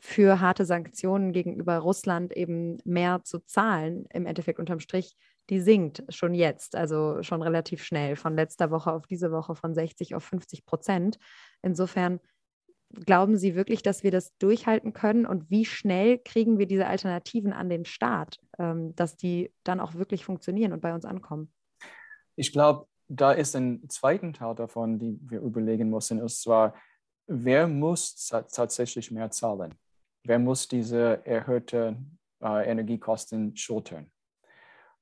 für 0.00 0.40
harte 0.40 0.64
Sanktionen 0.64 1.32
gegenüber 1.32 1.78
Russland 1.78 2.36
eben 2.36 2.78
mehr 2.84 3.22
zu 3.24 3.40
zahlen, 3.40 4.06
im 4.12 4.26
Endeffekt 4.26 4.58
unterm 4.60 4.80
Strich, 4.80 5.16
die 5.50 5.60
sinkt 5.60 6.04
schon 6.08 6.34
jetzt, 6.34 6.76
also 6.76 7.22
schon 7.22 7.42
relativ 7.42 7.82
schnell, 7.82 8.16
von 8.16 8.36
letzter 8.36 8.70
Woche 8.70 8.92
auf 8.92 9.06
diese 9.06 9.32
Woche 9.32 9.54
von 9.54 9.74
60 9.74 10.14
auf 10.14 10.24
50 10.24 10.66
Prozent. 10.66 11.18
Insofern 11.62 12.20
glauben 12.92 13.36
Sie 13.36 13.54
wirklich, 13.54 13.82
dass 13.82 14.02
wir 14.02 14.10
das 14.10 14.36
durchhalten 14.38 14.92
können 14.92 15.26
und 15.26 15.50
wie 15.50 15.64
schnell 15.64 16.18
kriegen 16.18 16.58
wir 16.58 16.66
diese 16.66 16.86
Alternativen 16.86 17.52
an 17.52 17.68
den 17.68 17.84
Start, 17.84 18.38
ähm, 18.58 18.94
dass 18.94 19.16
die 19.16 19.52
dann 19.64 19.80
auch 19.80 19.94
wirklich 19.94 20.24
funktionieren 20.24 20.72
und 20.72 20.80
bei 20.80 20.94
uns 20.94 21.04
ankommen? 21.04 21.52
Ich 22.36 22.52
glaube, 22.52 22.86
da 23.08 23.32
ist 23.32 23.56
ein 23.56 23.88
zweiter 23.88 24.32
Teil 24.32 24.54
davon, 24.54 24.98
die 24.98 25.18
wir 25.22 25.40
überlegen 25.40 25.90
müssen, 25.90 26.20
und 26.20 26.30
zwar, 26.30 26.74
wer 27.26 27.66
muss 27.66 28.28
tatsächlich 28.50 29.10
mehr 29.10 29.30
zahlen? 29.30 29.74
Wer 30.28 30.38
muss 30.38 30.68
diese 30.68 31.24
erhöhten 31.24 32.18
äh, 32.42 32.70
Energiekosten 32.70 33.56
schultern? 33.56 34.10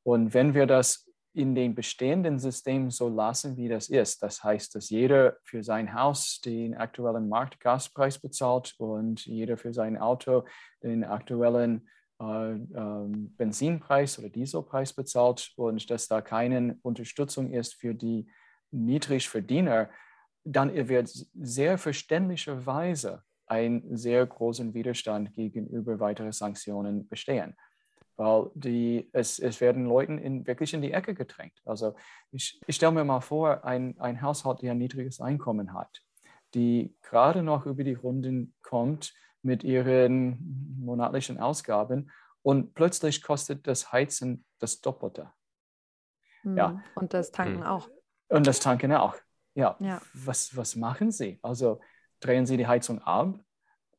Und 0.05 0.35
wenn 0.35 0.55
wir 0.55 0.67
das 0.67 1.11
in 1.33 1.57
dem 1.57 1.75
bestehenden 1.75 2.39
System 2.39 2.93
so 2.93 3.09
lassen, 3.09 3.57
wie 3.57 3.69
das 3.69 3.89
ist, 3.89 4.23
das 4.23 4.45
heißt, 4.45 4.77
dass 4.77 4.89
jeder 4.89 5.37
für 5.43 5.65
sein 5.65 5.93
Haus 5.95 6.41
den 6.41 6.77
aktuellen 6.77 7.29
Marktgaspreis 7.29 8.21
bezahlt 8.21 8.77
und 8.79 9.27
jeder 9.27 9.57
für 9.57 9.75
sein 9.75 9.99
Auto 9.99 10.45
den 10.85 11.03
aktuellen 11.03 11.89
äh, 12.23 12.53
äh, 12.53 13.09
Benzinpreis 13.37 14.21
oder 14.21 14.29
Dieselpreis 14.29 14.93
bezahlt 14.93 15.53
und 15.57 15.91
dass 15.91 16.07
da 16.07 16.21
keine 16.21 16.79
Unterstützung 16.83 17.53
ist 17.53 17.75
für 17.75 17.97
die 17.97 18.31
Niedrigverdiener, 18.71 19.91
dann 20.45 20.73
wird 20.89 21.11
sehr 21.35 21.79
verständlicherweise 21.79 23.25
einen 23.47 23.97
sehr 23.97 24.27
großen 24.27 24.75
Widerstand 24.75 25.35
gegenüber 25.35 26.01
weiteren 26.01 26.33
Sanktionen 26.33 27.09
bestehen. 27.09 27.57
Weil 28.17 28.51
die, 28.55 29.11
es, 29.13 29.39
es 29.39 29.61
werden 29.61 29.85
Leuten 29.85 30.19
in, 30.19 30.47
wirklich 30.47 30.73
in 30.73 30.83
die 30.83 30.93
Ecke 30.93 31.15
gedrängt. 31.15 31.61
Also 31.65 31.95
ich, 32.33 32.61
ich 32.67 32.77
stelle 32.77 32.93
mir 32.93 33.05
mal 33.05 33.21
vor, 33.21 33.65
ein, 33.65 33.99
ein 34.01 34.23
Haushalt, 34.23 34.63
der 34.63 34.73
ein 34.73 34.79
niedriges 34.79 35.21
Einkommen 35.21 35.75
hat, 35.75 36.03
die 36.55 36.97
gerade 37.03 37.43
noch 37.43 37.67
über 37.67 37.85
die 37.85 37.95
Runden 37.95 38.55
kommt 38.63 39.13
mit 39.43 39.65
ihren 39.65 40.77
monatlichen 40.81 41.39
Ausgaben 41.39 42.11
und 42.43 42.75
plötzlich 42.75 43.23
kostet 43.23 43.67
das 43.67 43.93
Heizen 43.93 44.45
das 44.59 44.81
Doppelte. 44.81 45.31
Mhm. 46.43 46.57
Ja. 46.57 46.83
Und 46.95 47.13
das 47.13 47.33
Tanken 47.33 47.59
mhm. 47.59 47.63
auch. 47.65 47.89
Und 48.29 48.47
das 48.47 48.61
Tanken 48.61 48.93
auch. 48.93 49.17
Ja. 49.55 49.77
ja. 49.81 50.01
Was, 50.15 50.57
was 50.57 50.77
machen 50.77 51.11
Sie? 51.11 51.39
Also 51.43 51.81
drehen 52.21 52.47
Sie 52.47 52.57
die 52.57 52.67
Heizung 52.67 53.01
ab 53.01 53.39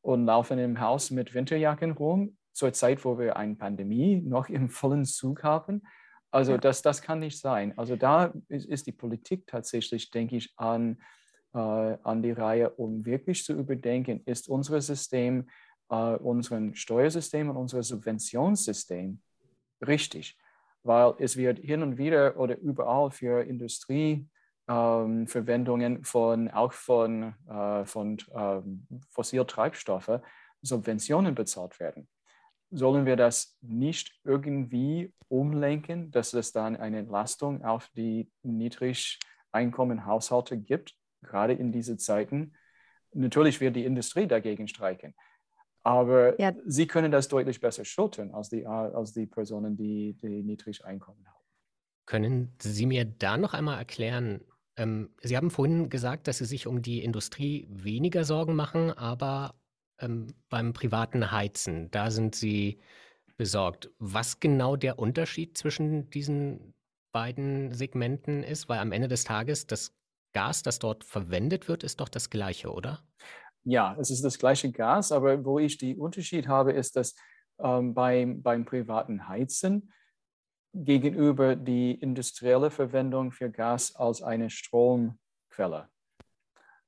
und 0.00 0.26
laufen 0.26 0.58
im 0.58 0.80
Haus 0.80 1.10
mit 1.10 1.34
Winterjacken 1.34 1.92
rum, 1.92 2.36
zur 2.52 2.72
Zeit, 2.72 3.04
wo 3.04 3.18
wir 3.18 3.36
eine 3.36 3.54
Pandemie 3.54 4.16
noch 4.16 4.48
im 4.48 4.68
vollen 4.68 5.04
Zug 5.04 5.44
haben. 5.44 5.82
Also 6.30 6.52
ja. 6.52 6.58
das, 6.58 6.82
das 6.82 7.00
kann 7.00 7.20
nicht 7.20 7.38
sein. 7.38 7.76
Also 7.78 7.96
da 7.96 8.34
ist, 8.48 8.66
ist 8.66 8.86
die 8.86 8.92
Politik 8.92 9.46
tatsächlich, 9.46 10.10
denke 10.10 10.36
ich, 10.36 10.52
an, 10.56 11.00
äh, 11.54 11.58
an 11.58 12.22
die 12.22 12.32
Reihe, 12.32 12.70
um 12.70 13.06
wirklich 13.06 13.44
zu 13.44 13.54
überdenken, 13.54 14.22
ist 14.26 14.48
unser 14.48 14.80
System, 14.80 15.48
äh, 15.88 16.16
unser 16.16 16.74
Steuersystem 16.74 17.48
und 17.48 17.56
unser 17.56 17.82
Subventionssystem 17.82 19.20
richtig? 19.86 20.36
Weil 20.82 21.14
es 21.18 21.36
wird 21.36 21.60
hin 21.60 21.82
und 21.82 21.96
wieder 21.96 22.36
oder 22.38 22.58
überall 22.58 23.10
für 23.10 23.42
Industrie 23.42 24.28
ähm, 24.68 25.26
Verwendungen 25.26 26.04
von 26.04 26.48
auch 26.50 26.72
von, 26.72 27.34
äh, 27.48 27.84
von 27.84 28.18
ähm, 28.34 28.86
Fossiltreibstoffen 29.10 30.20
Subventionen 30.62 31.34
bezahlt 31.34 31.80
werden. 31.80 32.08
Sollen 32.70 33.04
wir 33.06 33.16
das 33.16 33.56
nicht 33.62 34.12
irgendwie 34.24 35.14
umlenken, 35.28 36.10
dass 36.10 36.34
es 36.34 36.52
dann 36.52 36.76
eine 36.76 36.98
Entlastung 36.98 37.64
auf 37.64 37.88
die 37.96 38.30
Niedrigeinkommenhaushalte 38.42 40.58
gibt, 40.58 40.94
gerade 41.22 41.54
in 41.54 41.72
diesen 41.72 41.98
Zeiten? 41.98 42.52
Natürlich 43.14 43.58
wird 43.60 43.76
die 43.76 43.86
Industrie 43.86 44.26
dagegen 44.26 44.68
streiken, 44.68 45.14
aber 45.82 46.38
ja. 46.38 46.52
sie 46.66 46.86
können 46.86 47.10
das 47.10 47.28
deutlich 47.28 47.58
besser 47.58 47.86
schultern 47.86 48.34
als 48.34 48.50
die, 48.50 48.66
als 48.66 49.14
die 49.14 49.24
Personen, 49.26 49.74
die, 49.74 50.12
die 50.14 50.42
Niedrigeinkommen 50.42 51.26
haben. 51.26 51.38
Können 52.04 52.54
Sie 52.58 52.84
mir 52.86 53.06
da 53.06 53.38
noch 53.38 53.54
einmal 53.54 53.78
erklären, 53.78 54.42
ähm, 54.78 55.10
Sie 55.20 55.36
haben 55.36 55.50
vorhin 55.50 55.90
gesagt, 55.90 56.28
dass 56.28 56.38
Sie 56.38 56.44
sich 56.44 56.66
um 56.66 56.80
die 56.80 57.02
Industrie 57.02 57.66
weniger 57.68 58.24
Sorgen 58.24 58.54
machen, 58.54 58.90
aber 58.92 59.54
ähm, 59.98 60.28
beim 60.48 60.72
privaten 60.72 61.30
Heizen, 61.30 61.90
da 61.90 62.10
sind 62.10 62.34
Sie 62.34 62.80
besorgt. 63.36 63.90
Was 63.98 64.40
genau 64.40 64.76
der 64.76 64.98
Unterschied 64.98 65.58
zwischen 65.58 66.08
diesen 66.10 66.74
beiden 67.12 67.72
Segmenten 67.72 68.42
ist? 68.42 68.68
Weil 68.68 68.78
am 68.78 68.92
Ende 68.92 69.08
des 69.08 69.24
Tages 69.24 69.66
das 69.66 69.94
Gas, 70.32 70.62
das 70.62 70.78
dort 70.78 71.04
verwendet 71.04 71.68
wird, 71.68 71.82
ist 71.82 72.00
doch 72.00 72.08
das 72.08 72.30
gleiche, 72.30 72.70
oder? 72.70 73.02
Ja, 73.64 73.96
es 73.98 74.10
ist 74.10 74.24
das 74.24 74.38
gleiche 74.38 74.70
Gas, 74.70 75.10
aber 75.12 75.44
wo 75.44 75.58
ich 75.58 75.78
den 75.78 75.98
Unterschied 75.98 76.46
habe, 76.46 76.72
ist, 76.72 76.96
dass 76.96 77.14
ähm, 77.60 77.94
beim, 77.94 78.42
beim 78.42 78.64
privaten 78.64 79.28
Heizen 79.28 79.92
gegenüber 80.74 81.56
die 81.56 81.92
industrielle 81.92 82.70
Verwendung 82.70 83.32
für 83.32 83.50
Gas 83.50 83.94
als 83.96 84.22
eine 84.22 84.50
Stromquelle. 84.50 85.88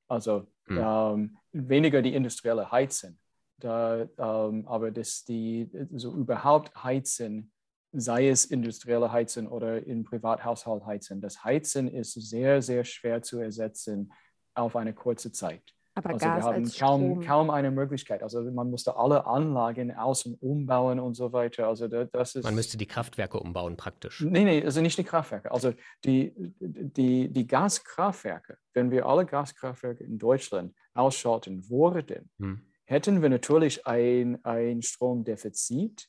Also 0.07 0.47
hm. 0.65 0.77
ähm, 0.79 1.37
weniger 1.51 2.01
die 2.01 2.13
industrielle 2.13 2.71
Heizen, 2.71 3.19
da, 3.57 4.01
ähm, 4.17 4.67
aber 4.67 4.91
dass 4.91 5.23
die 5.23 5.69
so 5.91 6.13
überhaupt 6.13 6.83
Heizen, 6.83 7.51
sei 7.93 8.29
es 8.29 8.45
industrielle 8.45 9.11
Heizen 9.11 9.47
oder 9.47 9.85
in 9.85 10.03
Privathaushalt 10.03 10.85
Heizen, 10.85 11.21
das 11.21 11.43
Heizen 11.43 11.87
ist 11.87 12.13
sehr, 12.13 12.61
sehr 12.61 12.83
schwer 12.83 13.21
zu 13.21 13.39
ersetzen 13.39 14.11
auf 14.53 14.75
eine 14.75 14.93
kurze 14.93 15.31
Zeit. 15.31 15.63
Aber 15.93 16.11
also 16.11 16.25
Gas 16.25 16.45
wir 16.45 16.53
haben 16.53 16.71
kaum, 16.71 17.21
kaum 17.21 17.49
eine 17.49 17.69
Möglichkeit. 17.69 18.23
Also 18.23 18.41
man 18.43 18.69
musste 18.69 18.95
alle 18.95 19.25
Anlagen 19.25 19.93
außen 19.93 20.35
umbauen 20.35 20.99
und 20.99 21.15
so 21.15 21.33
weiter. 21.33 21.67
Also 21.67 21.87
das 21.87 22.35
ist. 22.35 22.43
Man 22.45 22.55
müsste 22.55 22.77
die 22.77 22.85
Kraftwerke 22.85 23.39
umbauen 23.39 23.75
praktisch. 23.75 24.21
Nee, 24.21 24.45
nee, 24.45 24.63
also 24.63 24.79
nicht 24.81 24.97
die 24.97 25.03
Kraftwerke. 25.03 25.51
Also 25.51 25.73
die, 26.05 26.33
die, 26.59 27.29
die 27.31 27.47
Gaskraftwerke, 27.47 28.57
wenn 28.73 28.89
wir 28.89 29.05
alle 29.05 29.25
Gaskraftwerke 29.25 30.03
in 30.03 30.17
Deutschland 30.17 30.73
ausschalten 30.93 31.69
würden, 31.69 32.29
hm. 32.39 32.61
hätten 32.85 33.21
wir 33.21 33.29
natürlich 33.29 33.85
ein, 33.85 34.43
ein 34.45 34.81
Stromdefizit, 34.81 36.07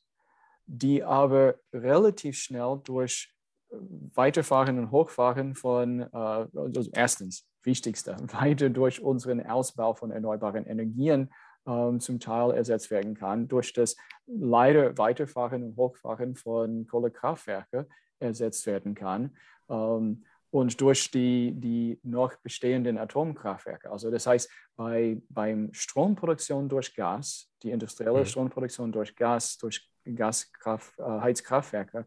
die 0.67 1.03
aber 1.03 1.57
relativ 1.73 2.39
schnell 2.39 2.81
durch 2.85 3.35
Weiterfahren 4.15 4.79
und 4.79 4.91
Hochfahren 4.91 5.55
von, 5.55 6.01
äh, 6.01 6.07
also 6.13 6.89
erstens, 6.93 7.49
wichtigste, 7.63 8.17
weiter 8.33 8.71
durch 8.71 9.01
unseren 9.03 9.45
Ausbau 9.47 9.95
von 9.95 10.11
erneuerbaren 10.11 10.67
Energien 10.67 11.31
ähm, 11.67 12.01
zum 12.01 12.19
Teil 12.19 12.53
ersetzt 12.53 12.91
werden 12.91 13.15
kann, 13.15 13.49
durch 13.49 13.73
das 13.73 13.97
leider 14.27 14.97
Weiterfahren 14.99 15.63
und 15.63 15.77
Hochfahren 15.77 16.35
von 16.35 16.87
Kohlekraftwerken 16.87 17.87
ersetzt 18.19 18.67
werden 18.67 18.95
kann 18.95 19.37
ähm, 19.69 20.25
und 20.51 20.81
durch 20.81 21.11
die, 21.11 21.53
die 21.55 22.01
noch 22.03 22.35
bestehenden 22.37 22.99
Atomkraftwerke. 22.99 23.91
Also 23.91 24.11
das 24.11 24.27
heißt, 24.27 24.51
bei 24.77 25.23
beim 25.29 25.73
Stromproduktion 25.73 26.69
durch 26.69 26.95
Gas, 26.95 27.51
die 27.63 27.71
industrielle 27.71 28.21
mhm. 28.21 28.27
Stromproduktion 28.27 28.93
durch 28.93 29.15
Gas, 29.15 29.57
durch 29.59 29.89
Gaskraft, 30.05 30.99
äh, 30.99 31.03
Heizkraftwerke, 31.03 32.07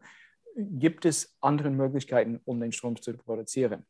gibt 0.56 1.04
es 1.04 1.36
andere 1.40 1.70
Möglichkeiten, 1.70 2.40
um 2.44 2.60
den 2.60 2.72
Strom 2.72 3.00
zu 3.00 3.12
produzieren. 3.16 3.86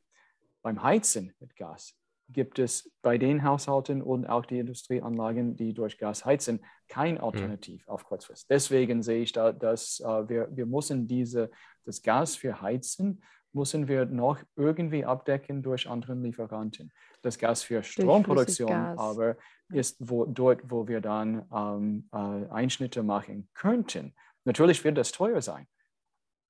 Beim 0.63 0.83
Heizen 0.83 1.33
mit 1.39 1.57
Gas 1.57 1.95
gibt 2.29 2.59
es 2.59 2.91
bei 3.03 3.19
den 3.19 3.45
Haushalten 3.45 4.03
und 4.03 4.27
auch 4.27 4.45
die 4.45 4.59
Industrieanlagen, 4.59 5.57
die 5.57 5.73
durch 5.73 5.97
Gas 5.97 6.25
heizen, 6.25 6.65
kein 6.89 7.15
mhm. 7.15 7.21
Alternativ 7.21 7.87
mhm. 7.87 7.93
auf 7.93 8.05
Kurzfrist. 8.05 8.51
Deswegen 8.51 9.03
sehe 9.03 9.23
ich 9.23 9.33
da, 9.33 9.53
dass 9.53 10.01
äh, 10.01 10.29
wir, 10.29 10.49
wir 10.51 10.67
müssen 10.67 11.07
diese, 11.07 11.51
das 11.85 12.03
Gas 12.03 12.37
für 12.37 12.61
Heizen 12.61 13.23
müssen 13.53 13.89
wir 13.89 14.05
noch 14.05 14.39
irgendwie 14.55 15.05
abdecken 15.05 15.63
durch 15.63 15.89
andere 15.89 16.15
Lieferanten. 16.15 16.93
Das 17.23 17.39
Gas 17.39 17.63
für 17.63 17.83
Stromproduktion 17.83 18.69
Gas. 18.69 18.99
aber 18.99 19.37
ist 19.71 19.97
wo, 19.99 20.27
dort, 20.27 20.61
wo 20.71 20.87
wir 20.87 21.01
dann 21.01 21.47
ähm, 21.53 22.09
äh, 22.13 22.53
Einschnitte 22.53 23.03
machen 23.03 23.49
könnten. 23.55 24.15
Natürlich 24.45 24.85
wird 24.85 24.99
das 24.99 25.11
teuer 25.11 25.41
sein. 25.41 25.67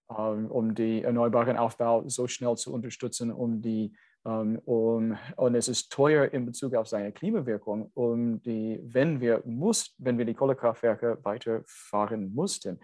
Ähm, 0.09 0.51
um 0.51 0.75
den 0.75 1.03
erneuerbaren 1.03 1.57
Aufbau 1.57 2.09
so 2.09 2.29
schnell 2.29 2.57
zu 2.57 2.73
unterstützen, 2.73 3.33
um 3.33 3.61
die 3.61 3.93
ähm, 4.27 4.61
um, 4.65 5.17
und 5.37 5.55
es 5.55 5.69
ist 5.69 5.91
teuer 5.91 6.33
in 6.33 6.47
Bezug 6.47 6.75
auf 6.75 6.89
seine 6.89 7.13
Klimawirkung, 7.13 7.91
um 7.95 8.41
die, 8.43 8.81
wenn 8.83 9.21
wir 9.21 9.43
muss, 9.45 9.95
wenn 9.99 10.19
wir 10.19 10.25
die 10.25 10.35
Kohlekraftwerke 10.35 11.19
weiterfahren 11.23 12.35
mussten. 12.35 12.81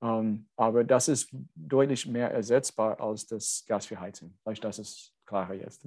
Um, 0.00 0.08
ähm, 0.08 0.48
aber 0.56 0.82
das 0.82 1.08
ist 1.08 1.30
deutlich 1.54 2.06
mehr 2.06 2.30
ersetzbar 2.30 3.00
als 3.00 3.26
das 3.26 3.64
Gas 3.68 3.86
für 3.86 4.00
Heizung. 4.00 4.34
Vielleicht 4.42 4.64
das 4.64 4.78
ist 4.78 5.14
klarer 5.26 5.54
jetzt. 5.54 5.86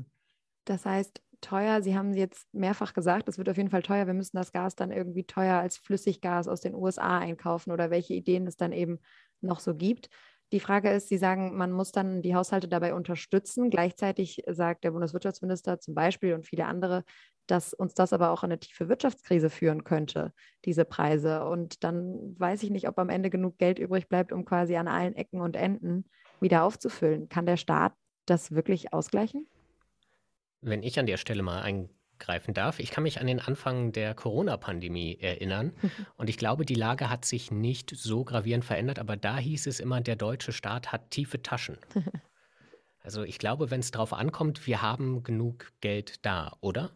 Das 0.65 0.85
heißt, 0.85 1.21
teuer, 1.41 1.81
Sie 1.81 1.97
haben 1.97 2.13
jetzt 2.13 2.47
mehrfach 2.53 2.93
gesagt, 2.93 3.27
es 3.27 3.37
wird 3.37 3.49
auf 3.49 3.57
jeden 3.57 3.71
Fall 3.71 3.81
teuer. 3.81 4.05
Wir 4.05 4.13
müssen 4.13 4.37
das 4.37 4.51
Gas 4.51 4.75
dann 4.75 4.91
irgendwie 4.91 5.25
teuer 5.25 5.59
als 5.59 5.77
Flüssiggas 5.77 6.47
aus 6.47 6.61
den 6.61 6.75
USA 6.75 7.19
einkaufen 7.19 7.71
oder 7.71 7.89
welche 7.89 8.13
Ideen 8.13 8.47
es 8.47 8.55
dann 8.55 8.71
eben 8.71 8.99
noch 9.41 9.59
so 9.59 9.75
gibt. 9.75 10.09
Die 10.53 10.59
Frage 10.59 10.91
ist, 10.91 11.09
Sie 11.09 11.17
sagen, 11.17 11.57
man 11.57 11.71
muss 11.71 11.91
dann 11.91 12.21
die 12.21 12.35
Haushalte 12.35 12.67
dabei 12.67 12.93
unterstützen. 12.93 13.71
Gleichzeitig 13.71 14.43
sagt 14.47 14.83
der 14.83 14.91
Bundeswirtschaftsminister 14.91 15.79
zum 15.79 15.95
Beispiel 15.95 16.35
und 16.35 16.45
viele 16.45 16.67
andere, 16.67 17.05
dass 17.47 17.73
uns 17.73 17.95
das 17.95 18.13
aber 18.13 18.29
auch 18.29 18.43
in 18.43 18.51
eine 18.51 18.59
tiefe 18.59 18.87
Wirtschaftskrise 18.87 19.49
führen 19.49 19.83
könnte, 19.83 20.31
diese 20.65 20.85
Preise. 20.85 21.43
Und 21.45 21.83
dann 21.83 22.39
weiß 22.39 22.61
ich 22.61 22.69
nicht, 22.69 22.87
ob 22.87 22.99
am 22.99 23.09
Ende 23.09 23.31
genug 23.31 23.57
Geld 23.57 23.79
übrig 23.79 24.07
bleibt, 24.07 24.31
um 24.31 24.45
quasi 24.45 24.75
an 24.75 24.87
allen 24.87 25.15
Ecken 25.15 25.41
und 25.41 25.55
Enden 25.55 26.05
wieder 26.39 26.65
aufzufüllen. 26.65 27.29
Kann 27.29 27.47
der 27.47 27.57
Staat 27.57 27.95
das 28.27 28.51
wirklich 28.51 28.93
ausgleichen? 28.93 29.47
Wenn 30.61 30.83
ich 30.83 30.99
an 30.99 31.07
der 31.07 31.17
Stelle 31.17 31.41
mal 31.41 31.61
eingreifen 32.23 32.53
darf, 32.53 32.79
ich 32.79 32.91
kann 32.91 33.03
mich 33.03 33.19
an 33.19 33.27
den 33.27 33.39
Anfang 33.39 33.91
der 33.91 34.13
Corona-Pandemie 34.13 35.17
erinnern 35.19 35.73
und 36.17 36.29
ich 36.29 36.37
glaube, 36.37 36.65
die 36.65 36.75
Lage 36.75 37.09
hat 37.09 37.25
sich 37.25 37.51
nicht 37.51 37.91
so 37.95 38.23
gravierend 38.23 38.65
verändert, 38.65 38.99
aber 38.99 39.17
da 39.17 39.37
hieß 39.37 39.67
es 39.67 39.79
immer, 39.79 40.01
der 40.01 40.15
deutsche 40.15 40.53
Staat 40.53 40.91
hat 40.91 41.11
tiefe 41.11 41.41
Taschen. 41.41 41.77
Also 43.05 43.23
ich 43.23 43.37
glaube, 43.37 43.69
wenn 43.69 43.81
es 43.81 43.91
darauf 43.91 44.13
ankommt, 44.13 44.65
wir 44.65 44.81
haben 44.81 45.23
genug 45.23 45.73
Geld 45.81 46.25
da, 46.25 46.55
oder? 46.61 46.91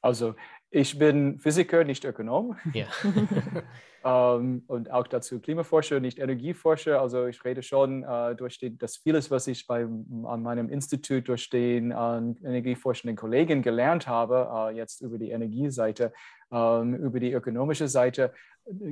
Also 0.00 0.36
ich 0.72 0.98
bin 0.98 1.38
Physiker, 1.38 1.84
nicht 1.84 2.04
Ökonom. 2.04 2.56
Ja. 2.72 2.86
ähm, 4.36 4.64
und 4.66 4.90
auch 4.90 5.06
dazu 5.06 5.38
Klimaforscher, 5.38 6.00
nicht 6.00 6.18
Energieforscher. 6.18 7.00
Also 7.00 7.26
ich 7.26 7.44
rede 7.44 7.62
schon 7.62 8.02
äh, 8.02 8.34
durch 8.34 8.58
die, 8.58 8.76
das 8.76 8.96
vieles, 8.96 9.30
was 9.30 9.46
ich 9.48 9.66
bei, 9.66 9.82
an 9.82 10.42
meinem 10.42 10.70
Institut 10.70 11.28
durch 11.28 11.50
den 11.50 11.90
äh, 11.90 11.94
energieforschenden 11.94 13.16
Kollegen 13.16 13.60
gelernt 13.60 14.08
habe, 14.08 14.48
äh, 14.50 14.76
jetzt 14.76 15.02
über 15.02 15.18
die 15.18 15.30
Energieseite, 15.30 16.14
ähm, 16.50 16.94
über 16.94 17.20
die 17.20 17.32
ökonomische 17.32 17.86
Seite, 17.86 18.32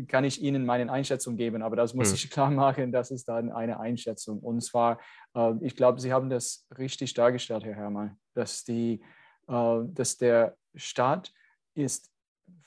kann 0.08 0.24
ich 0.24 0.42
Ihnen 0.42 0.66
meine 0.66 0.92
Einschätzung 0.92 1.36
geben. 1.38 1.62
Aber 1.62 1.76
das 1.76 1.94
muss 1.94 2.08
hm. 2.08 2.14
ich 2.16 2.30
klar 2.30 2.50
machen, 2.50 2.92
das 2.92 3.10
ist 3.10 3.26
dann 3.26 3.50
eine 3.50 3.80
Einschätzung. 3.80 4.40
Und 4.40 4.60
zwar, 4.62 5.00
äh, 5.34 5.54
ich 5.62 5.76
glaube, 5.76 5.98
Sie 5.98 6.12
haben 6.12 6.28
das 6.28 6.66
richtig 6.76 7.14
dargestellt, 7.14 7.64
Herr 7.64 7.74
Herrmann, 7.74 8.18
dass, 8.34 8.64
die, 8.64 9.00
äh, 9.48 9.78
dass 9.94 10.18
der 10.18 10.56
Staat 10.74 11.32
ist 11.74 12.10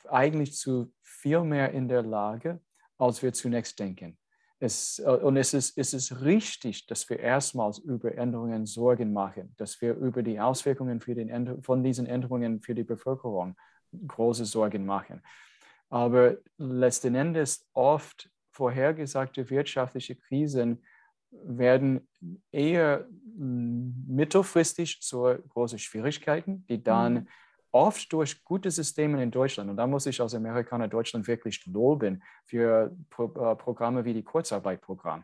eigentlich 0.10 0.54
zu 0.54 0.92
viel 1.02 1.42
mehr 1.42 1.72
in 1.72 1.88
der 1.88 2.04
Lage, 2.04 2.60
als 2.98 3.22
wir 3.24 3.34
zunächst 3.34 3.80
denken. 3.80 4.18
Es, 4.60 5.00
äh, 5.00 5.10
und 5.10 5.38
es 5.38 5.54
ist, 5.54 5.78
es 5.78 5.94
ist 5.94 6.22
richtig, 6.22 6.88
dass 6.88 7.10
wir 7.10 7.20
erstmals 7.20 7.80
über 7.80 8.16
Änderungen 8.16 8.66
Sorgen 8.66 9.14
machen, 9.14 9.54
dass 9.58 9.82
wir 9.82 9.96
über 9.96 10.24
die 10.24 10.40
Auswirkungen 10.40 11.02
für 11.02 11.16
den, 11.16 11.62
von 11.64 11.84
diesen 11.84 12.06
Änderungen 12.06 12.62
für 12.62 12.76
die 12.76 12.84
Bevölkerung 12.84 13.56
große 14.08 14.46
Sorgen 14.46 14.86
machen. 14.86 15.22
Aber 15.90 16.38
letzten 16.58 17.14
Endes 17.16 17.70
oft 17.74 18.30
vorhergesagte 18.52 19.50
wirtschaftliche 19.50 20.16
Krisen 20.16 20.84
werden 21.32 22.08
eher 22.52 23.08
mittelfristig 23.36 25.02
zu 25.02 25.36
großen 25.50 25.80
Schwierigkeiten, 25.80 26.66
die 26.68 26.84
dann 26.84 27.14
mhm 27.14 27.28
oft 27.74 28.14
durch 28.14 28.44
gute 28.44 28.72
Systeme 28.72 29.22
in 29.22 29.32
Deutschland, 29.32 29.70
und 29.70 29.78
da 29.78 29.88
muss 29.88 30.06
ich 30.06 30.22
als 30.22 30.36
Amerikaner 30.36 30.88
Deutschland 30.88 31.28
wirklich 31.28 31.66
loben 31.66 32.24
für 32.46 32.96
Pro, 33.10 33.26
äh, 33.26 33.56
Programme 33.56 34.06
wie 34.06 34.14
die 34.14 34.24
Kurzarbeitprogramm, 34.24 35.24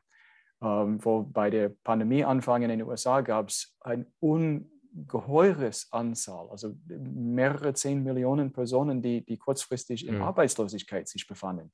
ähm, 0.61 1.03
wo 1.05 1.21
bei 1.21 1.49
der 1.49 1.69
Pandemieanfang 1.83 2.63
in 2.63 2.69
den 2.69 2.83
USA 2.83 3.21
gab 3.21 3.49
es 3.49 3.77
ein 3.81 4.07
ungeheures 4.19 5.87
Anzahl, 5.91 6.49
also 6.49 6.75
mehrere 6.87 7.73
zehn 7.73 8.03
Millionen 8.03 8.51
Personen, 8.51 9.01
die, 9.01 9.23
die 9.23 9.37
kurzfristig 9.37 10.07
in 10.07 10.15
mhm. 10.15 10.23
Arbeitslosigkeit 10.23 11.07
sich 11.07 11.27
befanden. 11.27 11.71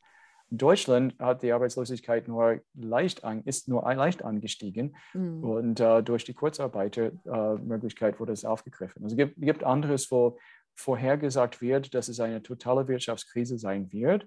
In 0.52 0.58
Deutschland 0.58 1.18
hat 1.20 1.42
die 1.42 1.54
Arbeitslosigkeit 1.54 2.28
nur 2.28 2.62
leicht 2.76 3.24
an, 3.24 3.42
ist 3.44 3.68
nur 3.68 3.82
leicht 3.96 4.24
angestiegen 4.24 4.96
mhm. 5.14 5.44
und 5.44 5.80
äh, 5.80 6.04
durch 6.04 6.26
die 6.26 6.34
Kurzarbeitermöglichkeit 6.34 8.16
äh, 8.16 8.20
wurde 8.20 8.34
es 8.34 8.46
aufgegriffen. 8.46 9.04
Also 9.04 9.16
es 9.16 9.18
gibt, 9.18 9.42
gibt 9.42 9.64
anderes, 9.64 10.12
wo 10.12 10.38
vorhergesagt 10.76 11.62
wird, 11.62 11.94
dass 11.94 12.08
es 12.08 12.20
eine 12.20 12.44
totale 12.44 12.88
Wirtschaftskrise 12.88 13.58
sein 13.58 13.92
wird. 13.92 14.26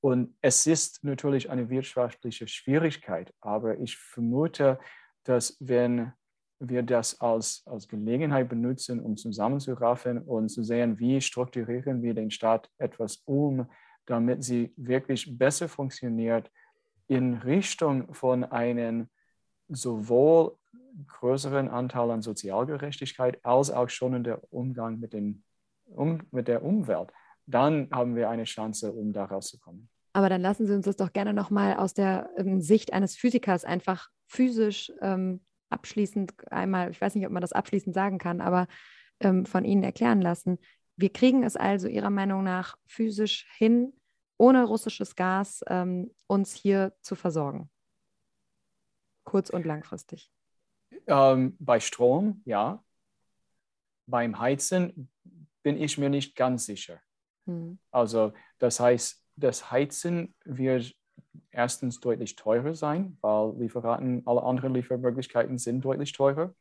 Und 0.00 0.36
es 0.42 0.66
ist 0.66 1.02
natürlich 1.02 1.50
eine 1.50 1.70
wirtschaftliche 1.70 2.46
Schwierigkeit, 2.46 3.32
aber 3.40 3.78
ich 3.78 3.96
vermute, 3.96 4.78
dass 5.22 5.56
wenn 5.60 6.12
wir 6.58 6.82
das 6.82 7.20
als, 7.20 7.62
als 7.66 7.88
Gelegenheit 7.88 8.48
benutzen, 8.48 9.00
um 9.00 9.16
zusammenzuraffen 9.16 10.18
und 10.18 10.48
zu 10.48 10.62
sehen, 10.62 10.98
wie 10.98 11.20
strukturieren 11.20 12.02
wir 12.02 12.14
den 12.14 12.30
Staat 12.30 12.70
etwas 12.78 13.22
um, 13.24 13.66
damit 14.06 14.44
sie 14.44 14.72
wirklich 14.76 15.38
besser 15.38 15.68
funktioniert 15.68 16.50
in 17.06 17.34
Richtung 17.34 18.12
von 18.14 18.44
einem 18.44 19.08
sowohl 19.68 20.56
größeren 21.06 21.68
Anteil 21.68 22.10
an 22.10 22.22
Sozialgerechtigkeit 22.22 23.44
als 23.44 23.70
auch 23.70 23.88
schon 23.88 24.14
in 24.14 24.24
der 24.24 24.40
Umgang 24.52 25.00
mit 25.00 25.12
den 25.12 25.42
um, 25.86 26.22
mit 26.30 26.48
der 26.48 26.62
Umwelt, 26.62 27.12
dann 27.46 27.88
haben 27.92 28.16
wir 28.16 28.30
eine 28.30 28.44
Chance, 28.44 28.92
um 28.92 29.12
da 29.12 29.24
rauszukommen. 29.24 29.88
Aber 30.12 30.28
dann 30.28 30.40
lassen 30.40 30.66
Sie 30.66 30.74
uns 30.74 30.84
das 30.84 30.96
doch 30.96 31.12
gerne 31.12 31.34
nochmal 31.34 31.76
aus 31.76 31.92
der 31.92 32.30
ähm, 32.36 32.60
Sicht 32.60 32.92
eines 32.92 33.16
Physikers 33.16 33.64
einfach 33.64 34.10
physisch 34.26 34.92
ähm, 35.00 35.40
abschließend 35.70 36.32
einmal, 36.52 36.90
ich 36.90 37.00
weiß 37.00 37.14
nicht, 37.14 37.26
ob 37.26 37.32
man 37.32 37.40
das 37.40 37.52
abschließend 37.52 37.94
sagen 37.94 38.18
kann, 38.18 38.40
aber 38.40 38.68
ähm, 39.20 39.44
von 39.44 39.64
Ihnen 39.64 39.82
erklären 39.82 40.22
lassen. 40.22 40.58
Wir 40.96 41.12
kriegen 41.12 41.42
es 41.42 41.56
also 41.56 41.88
Ihrer 41.88 42.10
Meinung 42.10 42.44
nach 42.44 42.76
physisch 42.86 43.48
hin, 43.56 43.92
ohne 44.38 44.64
russisches 44.64 45.16
Gas 45.16 45.62
ähm, 45.66 46.14
uns 46.28 46.54
hier 46.54 46.94
zu 47.00 47.16
versorgen. 47.16 47.70
Kurz- 49.24 49.50
und 49.50 49.66
langfristig. 49.66 50.30
Ähm, 51.06 51.56
bei 51.58 51.80
Strom, 51.80 52.42
ja. 52.44 52.84
Beim 54.06 54.38
Heizen 54.38 55.10
bin 55.64 55.80
ich 55.80 55.98
mir 55.98 56.10
nicht 56.10 56.36
ganz 56.36 56.66
sicher. 56.66 57.00
Mhm. 57.46 57.78
Also 57.90 58.32
das 58.58 58.78
heißt, 58.78 59.20
das 59.34 59.72
Heizen 59.72 60.34
wird 60.44 60.94
erstens 61.50 61.98
deutlich 61.98 62.36
teurer 62.36 62.74
sein, 62.74 63.18
weil 63.20 63.54
Lieferanten, 63.58 64.22
alle 64.26 64.44
anderen 64.44 64.74
Liefermöglichkeiten 64.74 65.58
sind 65.58 65.84
deutlich 65.84 66.12
teurer. 66.12 66.54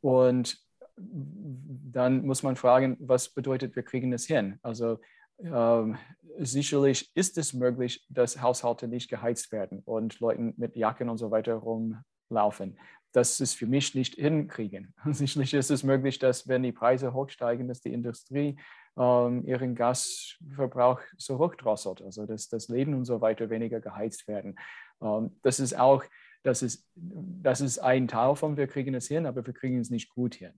Und 0.00 0.58
dann 0.96 2.24
muss 2.24 2.42
man 2.42 2.56
fragen, 2.56 2.96
was 3.00 3.28
bedeutet, 3.28 3.76
wir 3.76 3.82
kriegen 3.82 4.12
es 4.14 4.26
hin? 4.26 4.58
Also 4.62 4.98
ähm, 5.38 5.98
sicherlich 6.38 7.10
ist 7.14 7.36
es 7.36 7.52
möglich, 7.52 8.06
dass 8.08 8.40
Haushalte 8.40 8.88
nicht 8.88 9.10
geheizt 9.10 9.52
werden 9.52 9.82
und 9.84 10.18
Leuten 10.20 10.54
mit 10.56 10.76
Jacken 10.76 11.10
und 11.10 11.18
so 11.18 11.30
weiter 11.30 11.54
rumlaufen 11.54 12.78
dass 13.16 13.40
es 13.40 13.54
für 13.54 13.66
mich 13.66 13.94
nicht 13.94 14.16
hinkriegen. 14.16 14.92
Sicherlich 15.10 15.54
ist 15.54 15.70
es 15.70 15.82
möglich, 15.82 16.18
dass 16.18 16.48
wenn 16.48 16.62
die 16.62 16.72
Preise 16.72 17.14
hochsteigen, 17.14 17.66
dass 17.66 17.80
die 17.80 17.94
Industrie 17.94 18.58
ähm, 18.98 19.42
ihren 19.46 19.74
Gasverbrauch 19.74 21.00
so 21.16 21.38
hochdrosselt, 21.38 22.02
also 22.02 22.26
dass 22.26 22.50
das 22.50 22.68
Leben 22.68 22.92
und 22.92 23.06
so 23.06 23.22
weiter 23.22 23.48
weniger 23.48 23.80
geheizt 23.80 24.28
werden. 24.28 24.58
Ähm, 25.00 25.34
das 25.42 25.60
ist 25.60 25.78
auch, 25.78 26.04
das 26.42 26.60
ist, 26.60 26.86
das 26.94 27.62
ist 27.62 27.78
ein 27.78 28.06
Teil 28.06 28.36
von, 28.36 28.58
wir 28.58 28.66
kriegen 28.66 28.94
es 28.94 29.08
hin, 29.08 29.24
aber 29.24 29.46
wir 29.46 29.54
kriegen 29.54 29.80
es 29.80 29.88
nicht 29.88 30.10
gut 30.10 30.34
hin. 30.34 30.52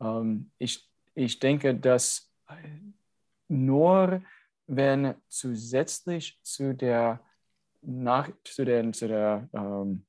Ähm, 0.00 0.50
ich, 0.58 0.90
ich 1.14 1.38
denke, 1.38 1.72
dass 1.76 2.34
nur 3.46 4.22
wenn 4.66 5.14
zusätzlich 5.28 6.40
zu 6.42 6.74
der, 6.74 7.20
nach, 7.80 8.28
zu 8.42 8.64
der, 8.64 8.92
zu 8.92 9.06
der 9.06 9.48
ähm, 9.52 10.04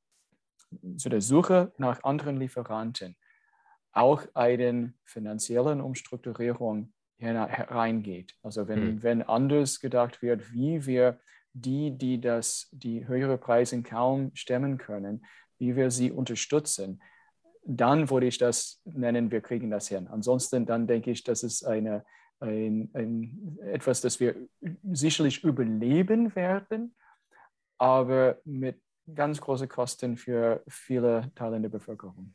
zu 0.97 1.09
der 1.09 1.21
Suche 1.21 1.71
nach 1.77 2.03
anderen 2.03 2.37
Lieferanten 2.37 3.15
auch 3.91 4.23
eine 4.33 4.93
finanzielle 5.03 5.83
Umstrukturierung 5.83 6.91
hereingeht. 7.17 8.35
Also 8.41 8.67
wenn, 8.67 8.95
mhm. 8.95 9.03
wenn 9.03 9.21
anders 9.21 9.79
gedacht 9.79 10.21
wird, 10.21 10.51
wie 10.53 10.85
wir 10.85 11.19
die, 11.53 11.91
die 11.91 12.19
das, 12.19 12.67
die 12.71 13.07
höhere 13.07 13.37
Preise 13.37 13.81
kaum 13.83 14.31
stemmen 14.33 14.77
können, 14.77 15.25
wie 15.59 15.75
wir 15.75 15.91
sie 15.91 16.11
unterstützen, 16.11 17.01
dann 17.65 18.09
würde 18.09 18.25
ich 18.25 18.37
das 18.37 18.81
nennen, 18.83 19.31
wir 19.31 19.41
kriegen 19.41 19.69
das 19.69 19.87
hin. 19.87 20.07
Ansonsten 20.07 20.65
dann 20.65 20.87
denke 20.87 21.11
ich, 21.11 21.23
das 21.23 21.43
ist 21.43 21.63
eine, 21.63 22.03
ein, 22.39 22.89
ein, 22.93 23.57
etwas, 23.61 24.01
das 24.01 24.19
wir 24.19 24.35
sicherlich 24.91 25.43
überleben 25.43 26.35
werden, 26.35 26.95
aber 27.77 28.39
mit 28.43 28.81
ganz 29.13 29.41
große 29.41 29.67
Kosten 29.67 30.17
für 30.17 30.63
viele 30.67 31.31
Teile 31.35 31.59
der 31.59 31.69
Bevölkerung. 31.69 32.33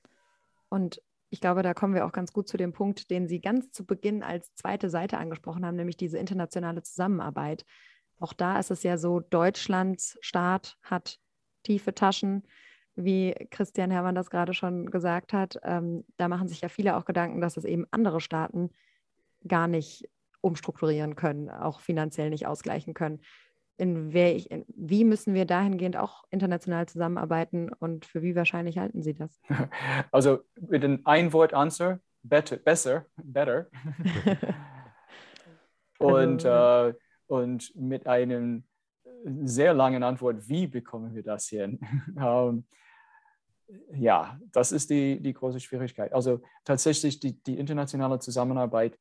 Und 0.69 1.03
ich 1.31 1.41
glaube, 1.41 1.63
da 1.63 1.75
kommen 1.75 1.95
wir 1.95 2.07
auch 2.07 2.13
ganz 2.13 2.33
gut 2.33 2.49
zu 2.49 2.57
dem 2.57 2.73
Punkt, 2.73 3.11
den 3.11 3.29
Sie 3.29 3.41
ganz 3.41 3.71
zu 3.71 3.85
Beginn 3.85 4.23
als 4.23 4.55
zweite 4.55 4.89
Seite 4.89 5.19
angesprochen 5.19 5.65
haben, 5.65 5.77
nämlich 5.77 5.97
diese 5.97 6.19
internationale 6.19 6.83
Zusammenarbeit. 6.83 7.65
Auch 8.19 8.33
da 8.33 8.59
ist 8.59 8.71
es 8.71 8.83
ja 8.83 8.97
so, 8.97 9.21
Deutschlands 9.21 10.19
Staat 10.21 10.77
hat 10.83 11.19
tiefe 11.63 11.95
Taschen, 11.95 12.45
wie 12.97 13.35
Christian 13.51 13.91
Herrmann 13.91 14.15
das 14.15 14.31
gerade 14.31 14.55
schon 14.55 14.91
gesagt 14.91 15.33
hat. 15.33 15.59
Ähm, 15.63 16.05
da 16.17 16.29
machen 16.29 16.49
sich 16.49 16.63
ja 16.63 16.69
viele 16.69 16.97
auch 16.97 17.05
Gedanken, 17.05 17.41
dass 17.41 17.57
es 17.57 17.65
eben 17.65 17.87
andere 17.91 18.21
Staaten 18.21 18.71
gar 19.47 19.69
nicht 19.69 20.09
umstrukturieren 20.41 21.15
können, 21.15 21.51
auch 21.51 21.81
finanziell 21.81 22.31
nicht 22.31 22.47
ausgleichen 22.47 22.95
können 22.95 23.21
in, 23.79 24.15
ich, 24.15 24.51
in 24.51 24.65
wie 24.69 25.05
müssen 25.05 25.35
wir 25.35 25.45
dahingehend 25.45 25.97
auch 25.97 26.25
international 26.31 26.87
zusammenarbeiten 26.87 27.71
und 27.73 28.05
für 28.05 28.23
wie 28.23 28.35
wahrscheinlich 28.35 28.79
halten 28.79 29.03
Sie 29.03 29.15
das? 29.15 29.41
Also 30.13 30.41
mit 30.61 30.85
einem 30.85 31.01
Ein-Wort-Answer, 31.05 32.01
better, 32.23 32.57
besser, 32.57 33.07
better. 33.17 33.69
und, 35.99 36.45
also, 36.45 36.91
äh, 36.91 36.95
und 37.27 37.75
mit 37.77 38.07
einem 38.07 38.65
sehr 39.45 39.75
langen 39.75 40.03
Antwort, 40.03 40.49
wie 40.49 40.67
bekommen 40.67 41.15
wir 41.15 41.23
das 41.23 41.49
hin? 41.49 41.79
ähm, 42.21 42.65
ja, 43.95 44.41
das 44.53 44.73
ist 44.73 44.91
die, 44.91 45.21
die 45.21 45.35
große 45.35 45.61
Schwierigkeit. 45.61 46.13
Also 46.13 46.43
tatsächlich 46.65 47.21
die, 47.21 47.41
die 47.43 47.59
internationale 47.59 48.19
Zusammenarbeit 48.19 48.99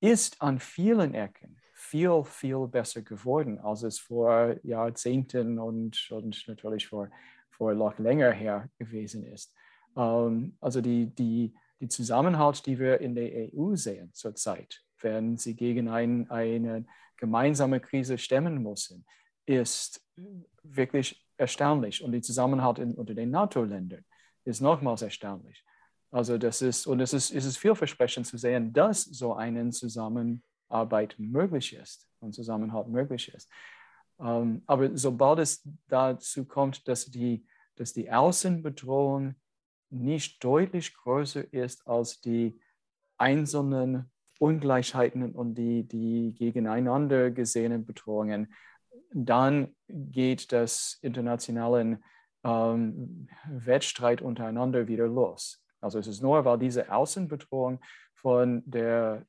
ist 0.00 0.40
an 0.40 0.60
vielen 0.60 1.14
Ecken 1.14 1.58
viel, 1.94 2.24
viel 2.24 2.66
besser 2.66 3.02
geworden, 3.02 3.60
als 3.60 3.84
es 3.84 4.00
vor 4.00 4.56
Jahrzehnten 4.64 5.60
und, 5.60 6.10
und 6.10 6.42
natürlich 6.48 6.88
vor, 6.88 7.08
vor 7.50 7.72
noch 7.72 7.96
länger 8.00 8.32
her 8.32 8.68
gewesen 8.80 9.22
ist. 9.22 9.54
Ähm, 9.96 10.56
also 10.60 10.80
die, 10.80 11.06
die, 11.14 11.54
die 11.78 11.86
Zusammenhalt, 11.86 12.66
die 12.66 12.80
wir 12.80 13.00
in 13.00 13.14
der 13.14 13.48
EU 13.54 13.76
sehen 13.76 14.12
zurzeit, 14.12 14.82
wenn 15.02 15.36
sie 15.36 15.54
gegen 15.54 15.88
ein, 15.88 16.28
eine 16.32 16.84
gemeinsame 17.16 17.78
Krise 17.78 18.18
stemmen 18.18 18.60
müssen, 18.60 19.06
ist 19.46 20.04
wirklich 20.64 21.24
erstaunlich. 21.36 22.02
Und 22.02 22.10
die 22.10 22.22
Zusammenhalt 22.22 22.80
in, 22.80 22.94
unter 22.94 23.14
den 23.14 23.30
NATO-Ländern 23.30 24.04
ist 24.44 24.60
nochmals 24.60 25.02
erstaunlich. 25.02 25.64
Also 26.10 26.38
das 26.38 26.60
ist, 26.60 26.88
und 26.88 26.98
es 26.98 27.12
ist, 27.12 27.30
es 27.30 27.44
ist 27.44 27.56
vielversprechend 27.56 28.26
zu 28.26 28.36
sehen, 28.36 28.72
dass 28.72 29.04
so 29.04 29.34
eine 29.34 29.60
Zusammenarbeit 30.74 31.14
möglich 31.18 31.74
ist 31.74 32.08
und 32.20 32.34
Zusammenhalt 32.34 32.88
möglich 32.88 33.32
ist. 33.32 33.48
Ähm, 34.20 34.62
aber 34.66 34.96
sobald 34.96 35.38
es 35.38 35.66
dazu 35.88 36.44
kommt, 36.44 36.86
dass 36.88 37.06
die, 37.06 37.46
dass 37.76 37.92
die 37.92 38.10
Außenbedrohung 38.10 39.34
nicht 39.90 40.42
deutlich 40.42 40.94
größer 40.94 41.52
ist 41.52 41.86
als 41.86 42.20
die 42.20 42.58
einzelnen 43.16 44.10
Ungleichheiten 44.40 45.32
und 45.32 45.54
die, 45.54 45.84
die 45.84 46.34
gegeneinander 46.36 47.30
gesehenen 47.30 47.86
Bedrohungen, 47.86 48.52
dann 49.12 49.74
geht 49.88 50.50
das 50.52 50.98
internationale 51.02 52.00
ähm, 52.42 53.28
Wettstreit 53.46 54.22
untereinander 54.22 54.88
wieder 54.88 55.06
los. 55.06 55.64
Also 55.80 56.00
es 56.00 56.08
ist 56.08 56.22
nur, 56.22 56.44
weil 56.44 56.58
diese 56.58 56.90
Außenbedrohung 56.92 57.80
von 58.14 58.62
der 58.66 59.24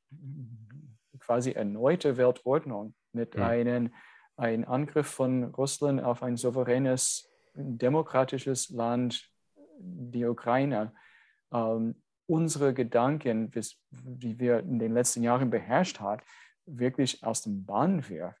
quasi 1.18 1.52
erneuten 1.52 2.16
Weltordnung 2.16 2.94
mit 3.12 3.34
ja. 3.34 3.48
einem, 3.48 3.92
einem 4.36 4.64
Angriff 4.64 5.06
von 5.06 5.44
Russland 5.44 6.02
auf 6.02 6.22
ein 6.22 6.36
souveränes, 6.36 7.30
demokratisches 7.54 8.70
Land, 8.70 9.30
die 9.78 10.24
Ukraine, 10.24 10.92
ähm, 11.52 12.02
unsere 12.26 12.74
Gedanken, 12.74 13.50
die 13.90 14.38
wir 14.38 14.60
in 14.60 14.78
den 14.78 14.92
letzten 14.92 15.22
Jahren 15.22 15.50
beherrscht 15.50 16.00
haben, 16.00 16.22
wirklich 16.66 17.22
aus 17.24 17.42
dem 17.42 17.64
Bahn 17.64 18.08
wirft. 18.08 18.40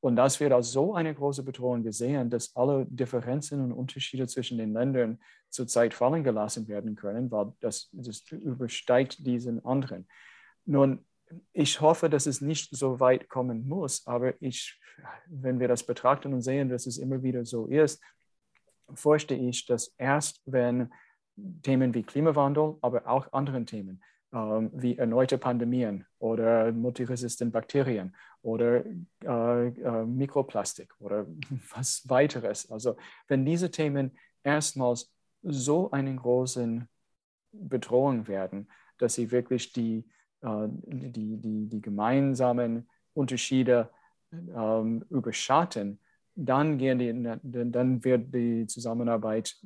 Und 0.00 0.16
das 0.16 0.40
wird 0.40 0.52
als 0.52 0.72
so 0.72 0.94
eine 0.94 1.14
große 1.14 1.42
Bedrohung 1.42 1.82
gesehen, 1.82 2.30
dass 2.30 2.56
alle 2.56 2.86
Differenzen 2.86 3.60
und 3.60 3.72
Unterschiede 3.72 4.26
zwischen 4.26 4.56
den 4.56 4.72
Ländern 4.72 5.20
zurzeit 5.50 5.92
fallen 5.92 6.24
gelassen 6.24 6.68
werden 6.68 6.96
können, 6.96 7.30
weil 7.30 7.52
das, 7.60 7.90
das 7.92 8.22
übersteigt 8.30 9.26
diesen 9.26 9.62
anderen. 9.64 10.08
Nun, 10.64 11.04
ich 11.52 11.80
hoffe, 11.80 12.10
dass 12.10 12.26
es 12.26 12.40
nicht 12.40 12.74
so 12.76 13.00
weit 13.00 13.28
kommen 13.28 13.68
muss, 13.68 14.06
aber 14.06 14.34
ich, 14.40 14.80
wenn 15.26 15.60
wir 15.60 15.68
das 15.68 15.84
betrachten 15.84 16.32
und 16.34 16.42
sehen, 16.42 16.68
dass 16.68 16.86
es 16.86 16.98
immer 16.98 17.22
wieder 17.22 17.44
so 17.44 17.66
ist, 17.66 18.02
fürchte 18.94 19.34
ich, 19.34 19.66
dass 19.66 19.94
erst 19.98 20.42
wenn 20.46 20.92
Themen 21.62 21.94
wie 21.94 22.02
Klimawandel, 22.02 22.76
aber 22.80 23.06
auch 23.06 23.32
anderen 23.32 23.66
Themen 23.66 24.02
ähm, 24.32 24.70
wie 24.72 24.96
erneute 24.96 25.38
Pandemien 25.38 26.06
oder 26.18 26.70
multiresistente 26.72 27.52
Bakterien 27.52 28.14
oder 28.42 28.84
äh, 29.24 29.66
äh, 29.68 30.04
Mikroplastik 30.04 30.94
oder 31.00 31.26
was 31.74 32.08
weiteres. 32.08 32.70
Also 32.70 32.96
wenn 33.28 33.44
diese 33.44 33.70
Themen 33.70 34.16
erstmals 34.42 35.12
so 35.42 35.90
einen 35.90 36.16
großen 36.16 36.88
Bedrohung 37.52 38.28
werden, 38.28 38.70
dass 38.98 39.14
sie 39.14 39.30
wirklich 39.30 39.72
die, 39.72 40.08
die, 40.42 41.36
die, 41.36 41.68
die 41.68 41.80
gemeinsamen 41.80 42.88
Unterschiede 43.14 43.90
ähm, 44.32 45.04
überschatten, 45.10 45.98
dann, 46.34 46.78
gehen 46.78 46.98
die, 46.98 47.12
dann 47.42 48.04
wird 48.04 48.34
die 48.34 48.66
Zusammenarbeit 48.66 49.56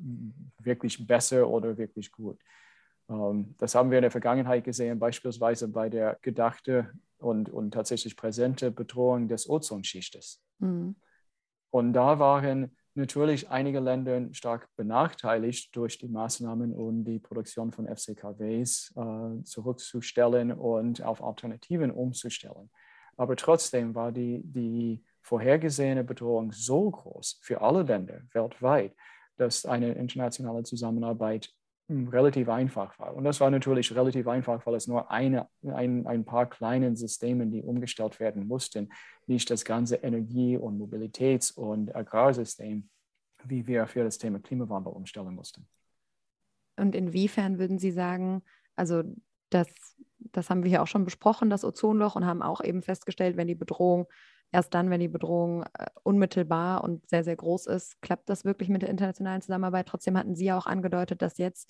wirklich 0.59 1.07
besser 1.07 1.49
oder 1.49 1.77
wirklich 1.77 2.11
gut. 2.11 2.41
Ähm, 3.09 3.55
das 3.59 3.75
haben 3.75 3.91
wir 3.91 3.99
in 3.99 4.03
der 4.03 4.11
Vergangenheit 4.11 4.65
gesehen, 4.65 4.99
beispielsweise 4.99 5.69
bei 5.69 5.89
der 5.89 6.19
gedachte 6.23 6.93
und, 7.19 7.49
und 7.49 7.73
tatsächlich 7.73 8.17
präsente 8.17 8.71
Bedrohung 8.71 9.29
des 9.29 9.49
Ozonschichtes. 9.49 10.43
Mhm. 10.59 10.97
Und 11.71 11.93
da 11.93 12.19
waren 12.19 12.77
natürlich 12.97 13.51
einige 13.51 13.81
Länder 13.81 14.29
stark 14.33 14.69
benachteiligt 14.77 15.75
durch 15.75 15.99
die 15.99 16.09
Maßnahmen 16.09 16.73
und 16.73 17.05
die 17.05 17.19
Produktion 17.19 17.73
von 17.73 17.87
FCKWs 17.87 18.95
äh, 18.97 19.43
zurückzustellen 19.43 20.53
und 20.53 21.03
auf 21.03 21.23
Alternativen 21.23 21.91
umzustellen. 21.91 22.71
Aber 23.17 23.37
trotzdem 23.37 23.95
war 23.95 24.13
die, 24.13 24.43
die 24.45 25.05
vorhergesehene 25.23 26.05
Bedrohung 26.05 26.53
so 26.53 26.91
groß 26.91 27.39
für 27.43 27.61
alle 27.61 27.83
Länder 27.83 28.21
weltweit, 28.33 28.95
dass 29.37 29.65
eine 29.65 29.93
internationale 29.93 30.63
Zusammenarbeit 30.63 31.51
relativ 31.88 32.49
einfach 32.49 32.99
war. 32.99 33.14
Und 33.14 33.25
das 33.25 33.40
war 33.40 33.51
natürlich 33.51 33.94
relativ 33.94 34.27
einfach, 34.27 34.64
weil 34.64 34.75
es 34.75 34.87
nur 34.87 35.11
eine, 35.11 35.49
ein, 35.62 36.07
ein 36.07 36.25
paar 36.25 36.47
kleinen 36.47 36.97
Systeme, 36.97 37.47
die 37.47 37.62
umgestellt 37.62 38.20
werden 38.20 38.47
mussten, 38.47 38.90
nicht 39.27 39.51
das 39.51 39.64
ganze 39.64 39.97
Energie- 39.97 40.57
und 40.57 40.79
Mobilitäts- 40.79 41.55
und 41.55 41.94
Agrarsystem, 41.94 42.88
wie 43.44 43.66
wir 43.66 43.87
für 43.87 44.03
das 44.03 44.16
Thema 44.16 44.38
Klimawandel 44.38 44.92
umstellen 44.92 45.35
mussten. 45.35 45.66
Und 46.77 46.94
inwiefern 46.94 47.59
würden 47.59 47.79
Sie 47.79 47.90
sagen, 47.90 48.42
also 48.77 49.03
das, 49.51 49.68
das 50.18 50.49
haben 50.51 50.64
wir 50.64 50.70
hier 50.70 50.83
auch 50.83 50.87
schon 50.87 51.05
besprochen, 51.05 51.51
das 51.51 51.64
Ozonloch, 51.64 52.16
und 52.16 52.25
haben 52.25 52.42
auch 52.42 52.62
eben 52.62 52.83
festgestellt, 52.83 53.37
wenn 53.37 53.47
die 53.47 53.55
Bedrohung 53.55 54.07
erst 54.55 54.73
dann, 54.73 54.88
wenn 54.88 55.01
die 55.01 55.09
Bedrohung 55.09 55.64
äh, 55.64 55.87
unmittelbar 56.05 56.85
und 56.85 57.07
sehr, 57.11 57.25
sehr 57.25 57.35
groß 57.35 57.67
ist, 57.67 58.01
klappt 58.01 58.29
das 58.29 58.45
wirklich 58.45 58.69
mit 58.69 58.83
der 58.83 58.88
internationalen 58.88 59.43
Zusammenarbeit. 59.43 59.87
Trotzdem 59.88 60.17
hatten 60.17 60.37
Sie 60.37 60.47
ja 60.47 60.57
auch 60.57 60.67
angedeutet, 60.67 61.23
dass 61.23 61.38
jetzt 61.38 61.69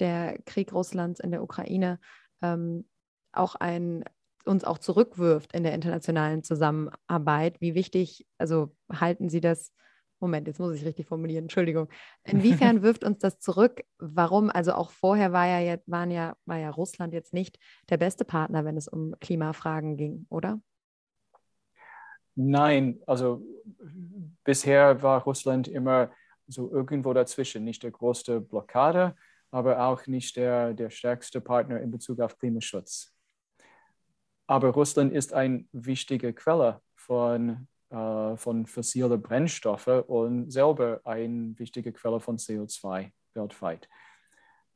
der 0.00 0.38
Krieg 0.46 0.72
Russlands 0.72 1.20
in 1.20 1.30
der 1.30 1.42
Ukraine 1.42 2.00
ähm, 2.40 2.88
auch 3.32 3.54
ein, 3.56 4.04
uns 4.46 4.64
auch 4.64 4.78
zurückwirft 4.78 5.54
in 5.54 5.62
der 5.62 5.74
internationalen 5.74 6.42
Zusammenarbeit. 6.42 7.60
Wie 7.60 7.74
wichtig, 7.74 8.26
also 8.38 8.74
halten 8.90 9.28
Sie 9.28 9.42
das, 9.42 9.70
Moment, 10.18 10.46
jetzt 10.46 10.58
muss 10.58 10.74
ich 10.74 10.86
richtig 10.86 11.06
formulieren, 11.06 11.44
Entschuldigung. 11.44 11.88
Inwiefern 12.24 12.82
wirft 12.82 13.04
uns 13.04 13.18
das 13.18 13.40
zurück? 13.40 13.82
Warum? 13.98 14.48
Also 14.48 14.72
auch 14.72 14.90
vorher 14.90 15.32
war 15.32 15.46
ja 15.46 15.58
jetzt, 15.58 15.90
waren 15.90 16.10
ja, 16.10 16.34
war 16.46 16.56
ja 16.56 16.70
Russland 16.70 17.12
jetzt 17.12 17.34
nicht 17.34 17.58
der 17.90 17.98
beste 17.98 18.24
Partner, 18.24 18.64
wenn 18.64 18.78
es 18.78 18.88
um 18.88 19.14
Klimafragen 19.20 19.98
ging, 19.98 20.26
oder? 20.30 20.62
Nein, 22.34 23.00
also 23.06 23.42
bisher 24.44 25.02
war 25.02 25.22
Russland 25.22 25.68
immer 25.68 26.10
so 26.46 26.70
irgendwo 26.70 27.12
dazwischen, 27.12 27.64
nicht 27.64 27.82
der 27.82 27.90
größte 27.90 28.40
Blockade, 28.40 29.14
aber 29.50 29.86
auch 29.86 30.06
nicht 30.06 30.36
der, 30.36 30.74
der 30.74 30.90
stärkste 30.90 31.40
Partner 31.40 31.80
in 31.80 31.90
Bezug 31.90 32.20
auf 32.20 32.38
Klimaschutz. 32.38 33.14
Aber 34.46 34.70
Russland 34.70 35.12
ist 35.12 35.32
eine 35.32 35.66
wichtige 35.72 36.32
Quelle 36.32 36.80
von, 36.94 37.68
äh, 37.90 38.36
von 38.36 38.66
fossilen 38.66 39.20
Brennstoffen 39.20 40.00
und 40.00 40.50
selber 40.50 41.00
eine 41.04 41.58
wichtige 41.58 41.92
Quelle 41.92 42.20
von 42.20 42.38
CO2 42.38 43.12
weltweit. 43.34 43.88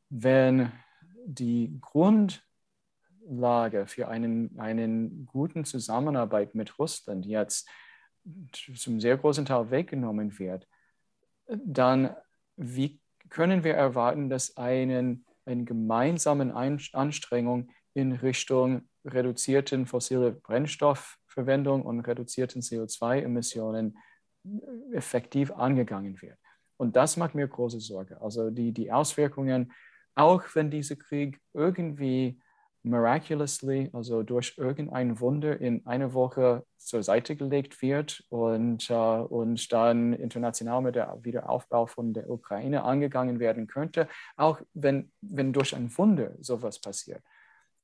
Wenn 0.09 0.73
die 1.27 1.77
Grund 1.81 2.46
Lage 3.29 3.87
für 3.87 4.09
einen, 4.09 4.59
einen 4.59 5.27
guten 5.27 5.65
Zusammenarbeit 5.65 6.55
mit 6.55 6.79
Russland 6.79 7.27
jetzt 7.27 7.69
zum 8.53 9.01
sehr 9.01 9.17
großen 9.17 9.45
Teil 9.45 9.71
weggenommen 9.71 10.39
wird, 10.39 10.67
dann 11.49 12.15
wie 12.57 13.01
können 13.29 13.65
wir 13.65 13.75
erwarten, 13.75 14.31
dass 14.31 14.57
einen, 14.57 15.25
eine 15.45 15.65
gemeinsame 15.65 16.55
Anstrengung 16.55 17.71
in 17.95 18.13
Richtung 18.13 18.89
reduzierten 19.05 19.87
fossile 19.87 20.33
Brennstoffverwendung 20.33 21.83
und 21.83 22.01
reduzierten 22.01 22.63
CO2-Emissionen 22.63 23.97
effektiv 24.93 25.51
angegangen 25.53 26.21
wird. 26.21 26.39
Und 26.77 26.97
das 26.97 27.17
macht 27.17 27.35
mir 27.35 27.49
große 27.49 27.81
Sorge. 27.81 28.21
Also 28.21 28.51
die, 28.51 28.73
die 28.73 28.93
Auswirkungen, 28.93 29.73
auch 30.15 30.43
wenn 30.55 30.71
dieser 30.71 30.97
Krieg 30.97 31.41
irgendwie 31.53 32.41
miraculously, 32.87 33.91
also 33.93 34.23
durch 34.23 34.55
irgendein 34.57 35.19
Wunder 35.21 35.61
in 35.61 35.85
einer 35.87 36.15
Woche 36.15 36.65
zur 36.77 37.03
Seite 37.03 37.35
gelegt 37.35 37.83
wird 37.83 38.25
und, 38.29 38.89
äh, 38.91 38.95
und 38.95 39.73
dann 39.73 40.13
international 40.13 40.83
mit 40.83 40.95
dem 40.95 41.07
Wiederaufbau 41.23 41.87
von 41.87 42.15
der 42.15 42.31
Ukraine 42.31 42.85
angegangen 42.85 43.41
werden 43.41 43.67
könnte, 43.67 44.09
auch 44.37 44.61
wenn, 44.73 45.11
wenn 45.21 45.53
durch 45.53 45.75
ein 45.75 45.97
Wunder 45.99 46.35
sowas 46.41 46.81
passiert, 46.81 47.23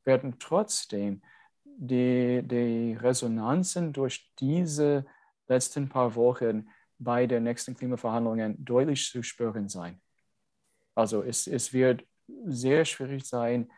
werden 0.04 0.36
trotzdem 0.38 1.22
die, 1.64 2.42
die 2.44 2.94
Resonanzen 2.94 3.92
durch 3.92 4.32
diese 4.38 5.04
letzten 5.48 5.88
paar 5.88 6.14
Wochen 6.14 6.68
bei 6.98 7.26
den 7.26 7.42
nächsten 7.42 7.74
Klimaverhandlungen 7.74 8.64
deutlich 8.64 9.10
zu 9.10 9.22
spüren 9.24 9.68
sein. 9.68 10.00
Also 10.94 11.22
es, 11.22 11.48
es 11.48 11.72
wird 11.72 12.04
sehr 12.46 12.84
schwierig 12.84 13.24
sein, 13.26 13.68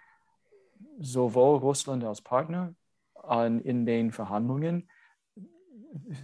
sowohl 1.00 1.58
Russland 1.58 2.04
als 2.04 2.22
Partner 2.22 2.74
an, 3.14 3.60
in 3.60 3.86
den 3.86 4.12
Verhandlungen 4.12 4.88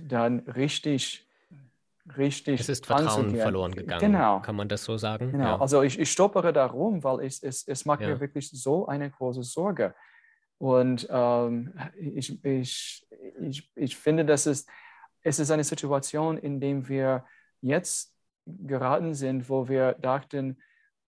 dann 0.08 0.40
richtig 0.40 1.26
richtig. 2.16 2.60
Es 2.60 2.68
ist 2.68 2.86
Vertrauen 2.86 3.34
verloren 3.36 3.74
gegangen. 3.74 4.00
Genau. 4.12 4.40
Kann 4.40 4.56
man 4.56 4.68
das 4.68 4.84
so 4.84 4.96
sagen? 4.96 5.32
Genau. 5.32 5.44
Ja. 5.44 5.60
Also 5.60 5.82
ich, 5.82 5.98
ich 5.98 6.10
stoppere 6.10 6.52
darum, 6.52 7.02
weil 7.04 7.20
es, 7.26 7.42
es, 7.42 7.66
es 7.66 7.84
macht 7.84 8.00
ja. 8.00 8.08
mir 8.08 8.20
wirklich 8.20 8.50
so 8.50 8.86
eine 8.86 9.10
große 9.10 9.42
Sorge. 9.42 9.94
Und 10.58 11.08
ähm, 11.10 11.72
ich, 11.98 12.44
ich, 12.44 13.06
ich, 13.40 13.70
ich 13.74 13.96
finde, 13.96 14.24
dass 14.24 14.46
es, 14.46 14.66
es 15.22 15.38
ist 15.38 15.50
eine 15.50 15.64
Situation, 15.64 16.36
in 16.36 16.60
der 16.60 16.88
wir 16.88 17.24
jetzt 17.60 18.14
geraten 18.46 19.14
sind, 19.14 19.48
wo 19.48 19.68
wir 19.68 19.94
dachten, 19.94 20.58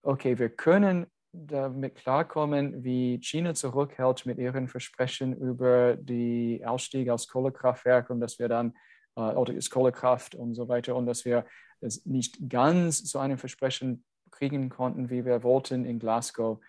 okay, 0.04 0.38
wir 0.38 0.50
können 0.50 1.08
damit 1.34 1.96
klarkommen, 1.96 2.84
wie 2.84 3.20
China 3.22 3.54
zurückhält 3.54 4.26
mit 4.26 4.38
ihren 4.38 4.68
Versprechen 4.68 5.36
über 5.36 5.96
die 5.96 6.62
Ausstieg 6.66 7.10
aus 7.10 7.28
Kohlekraftwerk 7.28 8.10
und 8.10 8.20
dass 8.20 8.38
wir 8.38 8.50
dann 8.50 8.74
äh, 9.16 9.22
oder 9.22 9.54
ist 9.54 9.70
Kohlekraft 9.70 10.36
und 10.36 10.56
so 10.56 10.68
weiter 10.68 10.96
und 10.96 11.06
dass 11.06 11.26
wir 11.26 11.46
es 11.80 12.06
nicht 12.06 12.50
ganz 12.50 13.00
so 13.00 13.20
ein 13.20 13.38
Versprechen 13.38 14.04
kriegen 14.30 14.70
konnten, 14.70 15.10
wie 15.10 15.26
wir 15.26 15.44
wollten 15.44 15.86
in 15.86 16.00
Glasgow. 16.00 16.60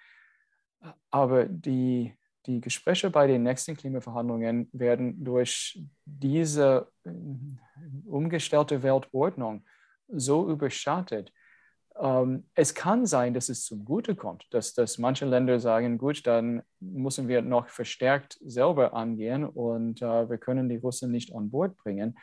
Aber 1.10 1.44
die, 1.46 2.14
die 2.46 2.60
Gespräche 2.60 3.10
bei 3.10 3.26
den 3.26 3.42
nächsten 3.42 3.76
Klimaverhandlungen 3.76 4.68
werden 4.72 5.22
durch 5.24 5.80
diese 6.04 6.88
äh, 7.04 7.10
umgestellte 8.06 8.82
Weltordnung 8.82 9.64
so 10.08 10.48
überschattet, 10.48 11.32
es 12.54 12.74
kann 12.74 13.06
sein, 13.06 13.34
dass 13.34 13.48
es 13.48 13.64
zum 13.64 13.84
Gute 13.84 14.16
kommt, 14.16 14.46
dass, 14.50 14.74
dass 14.74 14.98
manche 14.98 15.26
Länder 15.26 15.60
sagen, 15.60 15.98
gut, 15.98 16.26
dann 16.26 16.62
müssen 16.80 17.28
wir 17.28 17.42
noch 17.42 17.68
verstärkt 17.68 18.38
selber 18.44 18.94
angehen 18.94 19.44
und 19.44 20.00
äh, 20.00 20.28
wir 20.30 20.38
können 20.38 20.68
die 20.68 20.76
Russen 20.76 21.10
nicht 21.10 21.34
an 21.34 21.50
Bord 21.50 21.76
bringen. 21.76 22.16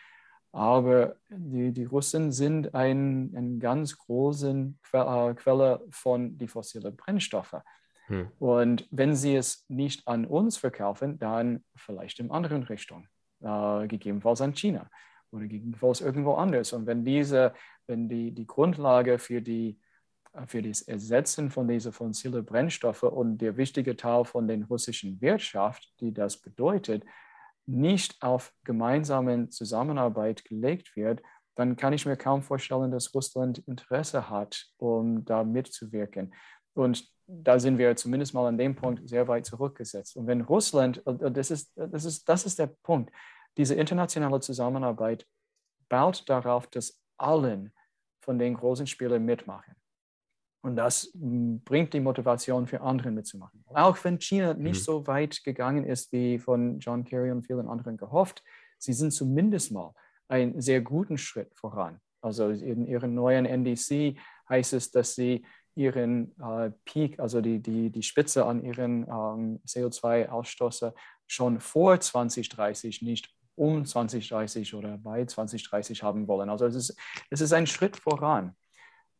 Aber 0.51 1.15
die, 1.29 1.71
die 1.71 1.83
Russen 1.83 2.31
sind 2.31 2.73
eine 2.73 3.29
ein 3.35 3.59
ganz 3.59 3.97
große 3.97 4.73
que 4.91 4.97
äh, 4.97 5.33
Quelle 5.35 5.85
von 5.91 6.37
die 6.37 6.47
fossilen 6.47 6.95
Brennstoffe. 6.95 7.61
Hm. 8.07 8.31
Und 8.39 8.87
wenn 8.89 9.15
sie 9.15 9.35
es 9.35 9.65
nicht 9.67 10.07
an 10.07 10.25
uns 10.25 10.57
verkaufen, 10.57 11.19
dann 11.19 11.63
vielleicht 11.75 12.19
in 12.19 12.31
anderen 12.31 12.63
Richtung, 12.63 13.07
äh, 13.41 13.87
gegebenenfalls 13.87 14.41
an 14.41 14.55
China 14.55 14.89
oder 15.31 15.43
gegebenenfalls 15.43 16.01
irgendwo 16.01 16.33
anders. 16.33 16.73
Und 16.73 16.87
wenn 16.87 17.05
diese, 17.05 17.53
wenn 17.89 18.07
die, 18.07 18.31
die 18.31 18.47
Grundlage 18.47 19.19
für, 19.19 19.41
die, 19.41 19.79
für 20.45 20.61
das 20.61 20.83
Ersetzen 20.83 21.49
von 21.49 21.67
diesen 21.67 21.91
fossilen 21.91 22.45
Brennstoffen 22.45 23.09
und 23.09 23.39
der 23.39 23.57
wichtige 23.57 23.97
Teil 23.97 24.23
von 24.23 24.47
der 24.47 24.63
russischen 24.65 25.19
Wirtschaft, 25.19 25.91
die 25.99 26.13
das 26.13 26.37
bedeutet, 26.37 27.03
nicht 27.65 28.21
auf 28.21 28.53
gemeinsame 28.63 29.49
Zusammenarbeit 29.49 30.45
gelegt 30.45 30.95
wird, 30.95 31.21
dann 31.55 31.75
kann 31.75 31.93
ich 31.93 32.05
mir 32.05 32.15
kaum 32.15 32.41
vorstellen, 32.41 32.91
dass 32.91 33.13
Russland 33.13 33.59
Interesse 33.67 34.29
hat, 34.29 34.67
um 34.77 35.25
da 35.25 35.43
mitzuwirken. 35.43 36.33
Und 36.73 37.05
da 37.27 37.59
sind 37.59 37.77
wir 37.77 37.95
zumindest 37.95 38.33
mal 38.33 38.47
an 38.47 38.57
dem 38.57 38.75
Punkt 38.75 39.07
sehr 39.07 39.27
weit 39.27 39.45
zurückgesetzt. 39.45 40.15
Und 40.15 40.25
wenn 40.25 40.41
Russland, 40.41 41.01
das 41.05 41.51
ist, 41.51 41.73
das 41.75 42.05
ist, 42.05 42.27
das 42.29 42.45
ist 42.45 42.59
der 42.59 42.67
Punkt, 42.67 43.11
diese 43.57 43.75
internationale 43.75 44.39
Zusammenarbeit 44.39 45.27
baut 45.89 46.27
darauf, 46.29 46.67
dass 46.67 47.01
allen 47.17 47.73
von 48.21 48.39
den 48.39 48.53
großen 48.53 48.87
Spielern 48.87 49.25
mitmachen. 49.25 49.75
Und 50.61 50.75
das 50.75 51.11
bringt 51.15 51.93
die 51.93 52.01
Motivation 52.01 52.67
für 52.67 52.81
andere 52.81 53.11
mitzumachen. 53.11 53.63
Auch 53.67 53.97
wenn 54.03 54.19
China 54.19 54.53
nicht 54.53 54.81
mhm. 54.81 54.83
so 54.83 55.07
weit 55.07 55.43
gegangen 55.43 55.85
ist, 55.85 56.11
wie 56.11 56.37
von 56.37 56.79
John 56.79 57.05
Kerry 57.05 57.31
und 57.31 57.43
vielen 57.43 57.69
anderen 57.69 57.95
gehofft, 57.95 58.43
sie 58.77 58.93
sind 58.93 59.11
zumindest 59.11 59.71
mal 59.71 59.93
einen 60.27 60.59
sehr 60.59 60.81
guten 60.81 61.17
Schritt 61.17 61.53
voran. 61.55 61.99
Also 62.21 62.49
in 62.49 62.85
ihrem 62.85 63.15
neuen 63.15 63.45
NDC 63.45 64.17
heißt 64.49 64.73
es, 64.73 64.91
dass 64.91 65.15
sie 65.15 65.45
ihren 65.75 66.37
äh, 66.41 66.71
Peak, 66.83 67.19
also 67.19 67.39
die, 67.39 67.59
die, 67.59 67.89
die 67.89 68.03
Spitze 68.03 68.45
an 68.45 68.61
ihren 68.61 69.03
ähm, 69.03 69.61
CO2-Ausstoße 69.65 70.93
schon 71.25 71.61
vor 71.61 71.99
2030 71.99 73.01
nicht 73.01 73.33
um 73.59 73.85
2030 73.85 74.73
oder 74.73 74.97
bei 74.97 75.25
2030 75.25 76.01
haben 76.01 76.27
wollen. 76.27 76.49
Also 76.49 76.65
es 76.65 76.75
ist, 76.75 76.97
es 77.29 77.41
ist 77.41 77.51
ein 77.53 77.67
Schritt 77.67 77.97
voran. 77.97 78.55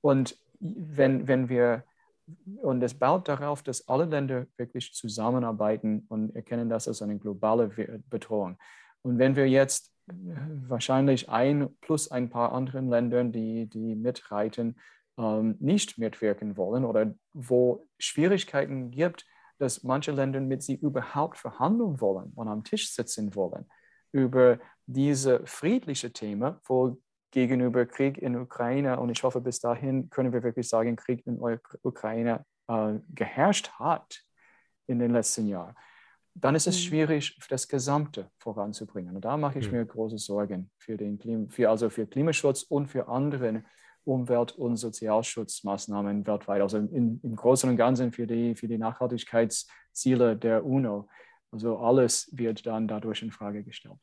Und 0.02 0.38
wenn, 0.60 1.28
wenn 1.28 1.50
wir, 1.50 1.84
und 2.62 2.82
es 2.82 2.94
baut 2.94 3.28
darauf, 3.28 3.64
dass 3.64 3.88
alle 3.88 4.06
Länder 4.06 4.48
wirklich 4.56 4.94
zusammenarbeiten 4.94 6.06
und 6.08 6.36
erkennen 6.36 6.70
das 6.70 6.88
als 6.88 7.02
eine 7.02 7.20
globale 7.20 7.68
Bedrohung. 8.10 8.58
Und 9.02 9.20
wenn 9.20 9.36
wir 9.36 9.48
jetzt 9.48 9.94
wahrscheinlich 10.08 11.30
ein 11.30 11.76
plus 11.82 12.10
ein 12.10 12.30
paar 12.30 12.54
anderen 12.54 12.90
Ländern, 12.90 13.32
die, 13.32 13.68
die 13.68 13.96
mitreiten, 13.96 14.80
ähm, 15.18 15.58
nicht 15.60 15.98
mitwirken 15.98 16.56
wollen 16.56 16.86
oder 16.86 17.14
wo 17.34 17.88
Schwierigkeiten 17.98 18.90
gibt, 18.90 19.26
dass 19.58 19.84
manche 19.84 20.12
Länder 20.12 20.40
mit 20.40 20.64
sie 20.64 20.76
überhaupt 20.76 21.38
verhandeln 21.38 22.00
wollen 22.00 22.32
und 22.36 22.48
am 22.48 22.64
Tisch 22.64 22.94
sitzen 22.94 23.36
wollen, 23.36 23.66
über 24.12 24.60
diese 24.86 25.46
friedliche 25.46 26.12
Thema, 26.12 26.60
wo 26.66 26.98
gegenüber 27.32 27.86
Krieg 27.86 28.18
in 28.18 28.36
Ukraine, 28.36 29.00
und 29.00 29.10
ich 29.10 29.24
hoffe, 29.24 29.40
bis 29.42 29.60
dahin 29.60 30.10
können 30.10 30.34
wir 30.34 30.44
wirklich 30.44 30.68
sagen, 30.68 30.96
Krieg 30.96 31.26
in 31.28 31.40
Ukraine 31.84 32.46
äh, 32.68 32.94
geherrscht 33.14 33.72
hat 33.74 34.24
in 34.88 35.00
den 35.00 35.12
letzten 35.12 35.48
Jahren, 35.48 35.76
dann 36.34 36.56
ist 36.56 36.68
es 36.68 36.78
mhm. 36.78 36.88
schwierig, 36.88 37.40
das 37.50 37.68
Gesamte 37.68 38.32
voranzubringen. 38.38 39.16
Und 39.16 39.26
da 39.26 39.38
mache 39.38 39.60
ich 39.60 39.68
mhm. 39.68 39.78
mir 39.78 39.86
große 39.86 40.18
Sorgen 40.18 40.72
für, 40.78 40.98
den 40.98 41.18
Klima, 41.18 41.48
für, 41.50 41.70
also 41.70 41.90
für 41.90 42.08
Klimaschutz 42.08 42.64
und 42.64 42.88
für 42.88 43.08
andere 43.08 43.64
Umwelt- 44.06 44.54
und 44.54 44.78
Sozialschutzmaßnahmen 44.78 46.26
weltweit, 46.26 46.62
also 46.62 46.78
in, 46.78 47.20
im 47.22 47.36
Großen 47.36 47.70
und 47.70 47.78
Ganzen 47.78 48.12
für 48.12 48.26
die, 48.26 48.56
für 48.56 48.68
die 48.68 48.78
Nachhaltigkeitsziele 48.78 50.36
der 50.36 50.66
UNO. 50.66 51.08
Also 51.52 51.78
alles 51.78 52.30
wird 52.32 52.66
dann 52.66 52.88
dadurch 52.88 53.22
in 53.22 53.32
Frage 53.32 53.64
gestellt. 53.64 53.98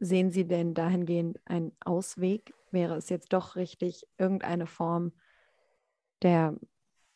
Sehen 0.00 0.30
Sie 0.30 0.46
denn 0.46 0.74
dahingehend 0.74 1.40
einen 1.46 1.72
Ausweg? 1.80 2.52
Wäre 2.70 2.96
es 2.96 3.08
jetzt 3.08 3.32
doch 3.32 3.56
richtig, 3.56 4.06
irgendeine 4.18 4.66
Form 4.66 5.12
der 6.22 6.56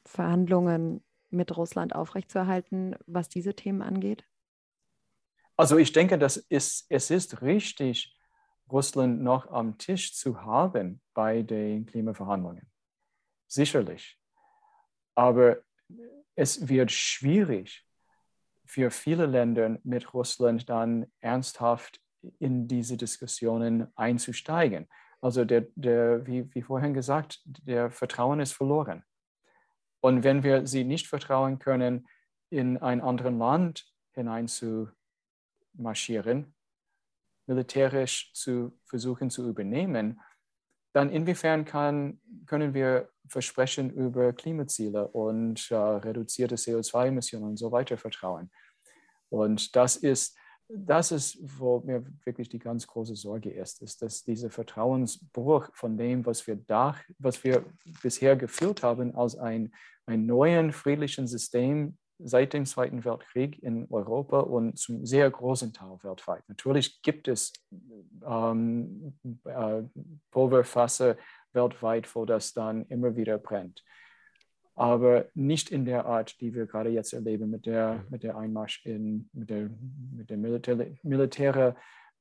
Verhandlungen 0.05 1.03
mit 1.31 1.57
Russland 1.57 1.95
aufrechtzuerhalten, 1.95 2.97
was 3.07 3.29
diese 3.29 3.55
Themen 3.55 3.83
angeht? 3.83 4.25
Also 5.57 5.77
ich 5.77 5.93
denke, 5.93 6.19
dass 6.19 6.47
es, 6.49 6.87
es 6.89 7.11
ist 7.11 7.43
richtig, 7.43 8.17
Russland 8.71 9.23
noch 9.23 9.51
am 9.51 9.77
Tisch 9.77 10.15
zu 10.15 10.43
haben 10.43 11.01
bei 11.15 11.43
den 11.43 11.85
Klimaverhandlungen. 11.85 12.71
Sicherlich. 13.49 14.19
Aber 15.15 15.59
es 16.37 16.69
wird 16.69 16.93
schwierig, 16.93 17.88
für 18.69 18.91
viele 18.91 19.27
Länder 19.27 19.79
mit 19.83 20.13
Russland 20.13 20.69
dann 20.69 21.11
ernsthaft 21.21 22.01
in 22.39 22.69
diese 22.69 22.99
Diskussionen 22.99 23.89
einzusteigen. 23.97 24.89
Also 25.21 25.45
der, 25.45 25.67
der, 25.75 26.27
wie, 26.27 26.55
wie 26.55 26.63
vorhin 26.63 26.93
gesagt, 26.93 27.41
der 27.45 27.91
Vertrauen 27.91 28.41
ist 28.41 28.53
verloren. 28.53 29.05
Und 30.01 30.23
wenn 30.23 30.43
wir 30.43 30.67
sie 30.67 30.85
nicht 30.85 31.09
vertrauen 31.09 31.59
können, 31.59 32.07
in 32.51 32.77
ein 32.77 33.01
anderes 33.01 33.33
Land 33.33 33.91
hinein 34.13 34.49
zu 34.49 34.89
marschieren, 35.73 36.55
militärisch 37.47 38.33
zu 38.35 38.79
versuchen 38.85 39.31
zu 39.31 39.49
übernehmen, 39.49 40.21
dann 40.93 41.11
inwiefern 41.11 41.65
kann, 41.65 42.21
können 42.47 42.75
wir 42.75 43.09
Versprechen 43.29 43.91
über 43.91 44.33
Klimaziele 44.33 45.09
und 45.09 45.71
äh, 45.71 45.77
reduzierte 45.77 46.57
CO2-Emissionen 46.57 47.51
und 47.51 47.57
so 47.59 47.71
weiter 47.73 47.97
vertrauen. 47.97 48.51
Und 49.31 49.77
das 49.77 49.97
ist, 49.97 50.37
das 50.69 51.13
ist, 51.13 51.39
wo 51.59 51.81
mir 51.81 52.05
wirklich 52.25 52.49
die 52.49 52.59
ganz 52.59 52.87
große 52.87 53.17
Sorge 53.17 53.51
ist, 53.51 53.81
ist, 53.83 54.03
dass 54.03 54.25
dieser 54.25 54.51
Vertrauensbruch 54.51 55.69
von 55.73 55.97
dem, 55.97 56.27
was 56.27 56.47
wir, 56.47 56.57
da, 56.57 56.95
was 57.19 57.43
wir 57.43 57.65
bisher 58.03 58.37
geführt 58.37 58.83
haben, 58.83 59.15
als 59.15 59.37
ein, 59.37 59.73
ein 60.07 60.27
neuen 60.27 60.73
friedlichen 60.73 61.27
System 61.27 61.97
seit 62.19 62.53
dem 62.53 62.67
Zweiten 62.67 63.05
Weltkrieg 63.05 63.63
in 63.63 63.87
Europa 63.91 64.41
und 64.41 64.77
zum 64.79 65.07
sehr 65.07 65.31
großen 65.31 65.73
Teil 65.73 65.99
weltweit. 66.03 66.43
Natürlich 66.49 67.01
gibt 67.03 67.29
es 67.29 67.53
ähm, 68.27 69.17
äh, 69.45 69.83
Pulverfasse 70.31 71.17
weltweit, 71.53 72.15
wo 72.15 72.25
das 72.25 72.53
dann 72.53 72.85
immer 72.87 73.17
wieder 73.17 73.39
brennt. 73.39 73.85
Aber 74.75 75.27
nicht 75.35 75.71
in 75.71 75.85
der 75.85 76.07
Art, 76.07 76.41
die 76.41 76.55
wir 76.55 76.67
gerade 76.67 76.91
jetzt 76.91 77.13
erleben 77.13 77.51
mit 77.51 77.67
der, 77.67 78.05
mit 78.11 78.23
der 78.23 78.37
Einmarsch 78.37 78.85
in, 78.87 79.29
mit 79.33 79.51
der, 79.51 79.71
mit 80.17 80.31
der 80.31 80.37
Militär, 80.37 80.87
militären 81.03 81.75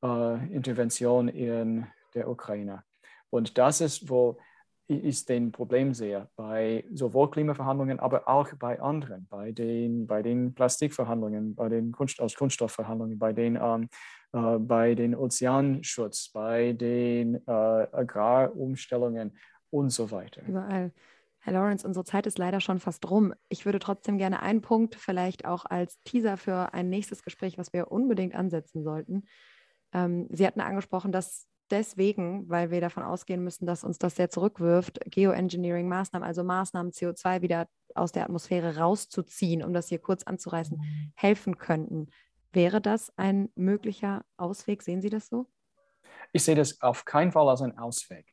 äh, 0.03 0.53
Intervention 0.53 1.27
in 1.27 1.85
der 2.15 2.29
Ukraine. 2.29 2.83
Und 3.29 3.57
das 3.57 3.81
ist, 3.81 4.09
wo 4.09 4.39
ich 4.87 5.25
den 5.25 5.51
Problem 5.51 5.93
sehe 5.93 6.29
bei 6.35 6.85
sowohl 6.93 7.29
Klimaverhandlungen, 7.29 7.99
aber 7.99 8.27
auch 8.27 8.47
bei 8.57 8.79
anderen, 8.79 9.27
bei 9.29 9.51
den, 9.51 10.07
bei 10.07 10.21
den 10.21 10.53
Plastikverhandlungen, 10.53 11.55
bei 11.55 11.69
den 11.69 11.91
Kunst, 11.91 12.21
aus 12.21 12.35
Kunststoffverhandlungen, 12.35 13.19
bei 13.19 13.33
den, 13.33 13.57
ähm, 13.61 13.89
äh, 14.31 14.57
bei 14.59 14.95
den 14.95 15.13
Ozeanschutz, 15.15 16.29
bei 16.31 16.73
den 16.73 17.35
äh, 17.47 17.51
Agrarumstellungen 17.51 19.37
und 19.69 19.89
so 19.89 20.09
weiter. 20.11 20.41
Überall. 20.47 20.93
Herr 21.39 21.53
Lawrence, 21.53 21.87
unsere 21.87 22.03
Zeit 22.03 22.27
ist 22.27 22.37
leider 22.37 22.59
schon 22.59 22.79
fast 22.79 23.09
rum. 23.09 23.33
Ich 23.47 23.65
würde 23.65 23.79
trotzdem 23.79 24.17
gerne 24.17 24.41
einen 24.41 24.61
Punkt 24.61 24.95
vielleicht 24.95 25.45
auch 25.45 25.65
als 25.65 26.01
Teaser 26.03 26.35
für 26.35 26.73
ein 26.73 26.89
nächstes 26.89 27.23
Gespräch, 27.23 27.57
was 27.57 27.73
wir 27.73 27.91
unbedingt 27.91 28.35
ansetzen 28.35 28.83
sollten. 28.83 29.23
Ähm, 29.93 30.27
Sie 30.29 30.45
hatten 30.45 30.59
angesprochen, 30.59 31.11
dass 31.11 31.47
deswegen, 31.71 32.49
weil 32.49 32.71
wir 32.71 32.81
davon 32.81 33.03
ausgehen 33.03 33.43
müssen, 33.43 33.65
dass 33.65 33.83
uns 33.83 33.97
das 33.97 34.15
sehr 34.15 34.29
zurückwirft, 34.29 34.99
Geoengineering-Maßnahmen, 35.05 36.25
also 36.25 36.43
Maßnahmen, 36.43 36.91
CO2 36.91 37.41
wieder 37.41 37.67
aus 37.95 38.11
der 38.11 38.23
Atmosphäre 38.23 38.77
rauszuziehen, 38.77 39.63
um 39.63 39.73
das 39.73 39.89
hier 39.89 39.99
kurz 39.99 40.23
anzureißen, 40.23 40.77
mhm. 40.77 41.11
helfen 41.15 41.57
könnten. 41.57 42.07
Wäre 42.53 42.81
das 42.81 43.11
ein 43.17 43.49
möglicher 43.55 44.23
Ausweg? 44.37 44.81
Sehen 44.81 45.01
Sie 45.01 45.09
das 45.09 45.27
so? 45.27 45.47
Ich 46.33 46.43
sehe 46.43 46.55
das 46.55 46.81
auf 46.81 47.05
keinen 47.05 47.31
Fall 47.31 47.49
als 47.49 47.61
einen 47.61 47.77
Ausweg. 47.77 48.25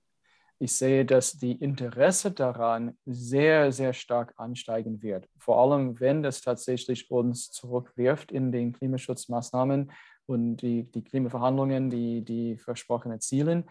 Ich 0.59 0.73
sehe, 0.73 1.05
dass 1.05 1.33
die 1.33 1.53
Interesse 1.53 2.31
daran 2.31 2.97
sehr, 3.05 3.73
sehr 3.73 3.93
stark 3.93 4.35
ansteigen 4.37 5.03
wird. 5.03 5.29
Vor 5.37 5.59
allem, 5.59 5.99
wenn 6.01 6.23
das 6.23 6.41
tatsächlich 6.41 7.11
uns 7.11 7.51
zurückwirft 7.51 8.31
in 8.31 8.53
den 8.53 8.73
Klimaschutzmaßnahmen, 8.73 9.91
und 10.27 10.57
die, 10.57 10.91
die 10.91 11.03
Klimaverhandlungen, 11.03 11.91
die, 11.91 12.25
die 12.25 12.57
versprochenen 12.57 13.21
Ziele. 13.21 13.65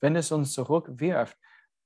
Wenn 0.00 0.16
es 0.16 0.32
uns 0.32 0.52
zurückwirft, 0.52 1.36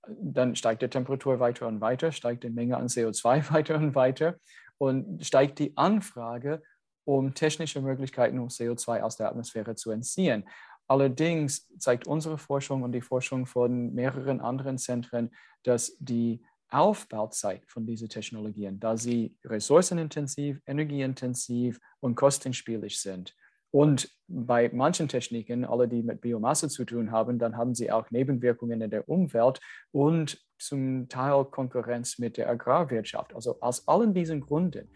dann 0.08 0.56
steigt 0.56 0.82
die 0.82 0.88
Temperatur 0.88 1.40
weiter 1.40 1.68
und 1.68 1.80
weiter, 1.80 2.12
steigt 2.12 2.44
die 2.44 2.50
Menge 2.50 2.76
an 2.76 2.88
CO2 2.88 3.50
weiter 3.52 3.76
und 3.76 3.94
weiter 3.94 4.36
und 4.78 5.24
steigt 5.24 5.58
die 5.58 5.76
Anfrage, 5.76 6.62
um 7.04 7.34
technische 7.34 7.80
Möglichkeiten, 7.80 8.38
um 8.38 8.48
CO2 8.48 9.00
aus 9.02 9.16
der 9.16 9.28
Atmosphäre 9.28 9.74
zu 9.74 9.90
entziehen. 9.90 10.44
Allerdings 10.88 11.68
zeigt 11.78 12.06
unsere 12.06 12.38
Forschung 12.38 12.82
und 12.82 12.92
die 12.92 13.00
Forschung 13.00 13.46
von 13.46 13.94
mehreren 13.94 14.40
anderen 14.40 14.78
Zentren, 14.78 15.30
dass 15.62 15.96
die 15.98 16.44
Aufbauzeit 16.68 17.64
von 17.66 17.86
diesen 17.86 18.08
Technologien, 18.08 18.80
da 18.80 18.96
sie 18.96 19.36
ressourcenintensiv, 19.44 20.60
energieintensiv 20.66 21.78
und 22.00 22.14
kostenspielig 22.14 23.00
sind, 23.00 23.36
und 23.72 24.10
bei 24.28 24.70
manchen 24.72 25.08
Techniken, 25.08 25.64
alle 25.64 25.88
die 25.88 26.02
mit 26.02 26.20
Biomasse 26.20 26.68
zu 26.68 26.84
tun 26.84 27.10
haben, 27.10 27.38
dann 27.38 27.56
haben 27.56 27.74
sie 27.74 27.90
auch 27.90 28.10
Nebenwirkungen 28.10 28.82
in 28.82 28.90
der 28.90 29.08
Umwelt 29.08 29.60
und 29.92 30.38
zum 30.58 31.08
Teil 31.08 31.46
Konkurrenz 31.46 32.18
mit 32.18 32.36
der 32.36 32.50
Agrarwirtschaft. 32.50 33.34
Also 33.34 33.60
aus 33.60 33.88
allen 33.88 34.12
diesen 34.12 34.42
Gründen 34.42 34.90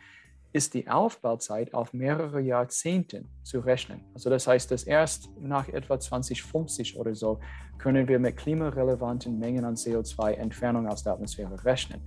ist 0.53 0.75
die 0.75 0.89
Aufbauzeit 0.89 1.73
auf 1.75 1.95
mehrere 1.95 2.41
Jahrzehnte 2.41 3.25
zu 3.43 3.61
rechnen. 3.61 4.05
Also 4.15 4.29
das 4.29 4.47
heißt, 4.47 4.71
dass 4.71 4.85
erst 4.85 5.31
nach 5.41 5.69
etwa 5.69 5.99
2050 5.99 6.99
oder 6.99 7.15
so 7.15 7.41
können 7.79 8.09
wir 8.09 8.19
mit 8.19 8.37
klimarelevanten 8.37 9.39
Mengen 9.39 9.65
an 9.65 9.75
CO2-Entfernung 9.75 10.87
aus 10.87 11.03
der 11.03 11.15
Atmosphäre 11.15 11.65
rechnen 11.65 12.07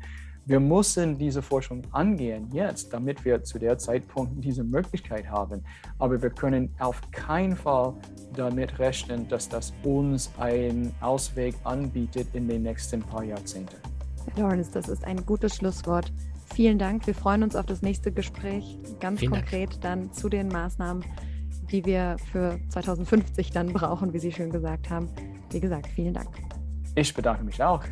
wir 0.49 0.59
müssen 0.59 1.15
diese 1.15 1.43
Forschung 1.43 1.83
angehen 1.91 2.49
jetzt, 2.51 2.91
damit 2.91 3.23
wir 3.23 3.43
zu 3.43 3.59
der 3.59 3.77
Zeitpunkt 3.77 4.43
diese 4.43 4.63
Möglichkeit 4.63 5.29
haben. 5.29 5.63
Aber 5.99 6.19
wir 6.19 6.31
können 6.31 6.73
auf 6.79 6.99
keinen 7.11 7.55
Fall 7.55 7.93
damit 8.33 8.79
rechnen, 8.79 9.27
dass 9.27 9.47
das 9.47 9.71
uns 9.83 10.31
einen 10.39 10.91
Ausweg 11.01 11.53
anbietet 11.65 12.29
in 12.33 12.47
den 12.47 12.63
nächsten 12.63 12.99
paar 12.99 13.23
Jahrzehnten. 13.23 13.75
Herr 14.33 14.43
Lawrence, 14.43 14.71
das 14.73 14.89
ist 14.89 15.03
ein 15.03 15.23
gutes 15.23 15.55
Schlusswort. 15.55 16.11
Vielen 16.55 16.79
Dank. 16.79 17.05
Wir 17.05 17.13
freuen 17.13 17.43
uns 17.43 17.55
auf 17.55 17.67
das 17.67 17.83
nächste 17.83 18.11
Gespräch, 18.11 18.79
ganz 18.99 19.19
Vielen 19.19 19.33
konkret 19.33 19.69
Dank. 19.73 19.81
dann 19.81 20.13
zu 20.13 20.29
den 20.29 20.47
Maßnahmen, 20.47 21.05
die 21.71 21.85
wir 21.85 22.15
für 22.31 22.59
2050 22.69 23.51
dann 23.51 23.71
brauchen, 23.71 24.13
wie 24.13 24.19
Sie 24.19 24.31
schön 24.31 24.49
gesagt 24.49 24.89
haben. 24.89 25.09
Wie 25.51 25.59
gesagt, 25.59 25.85
vielen 25.85 26.15
Dank. 26.15 26.29
Ich 26.95 27.13
bedanke 27.13 27.43
mich 27.43 27.61
auch. 27.61 27.83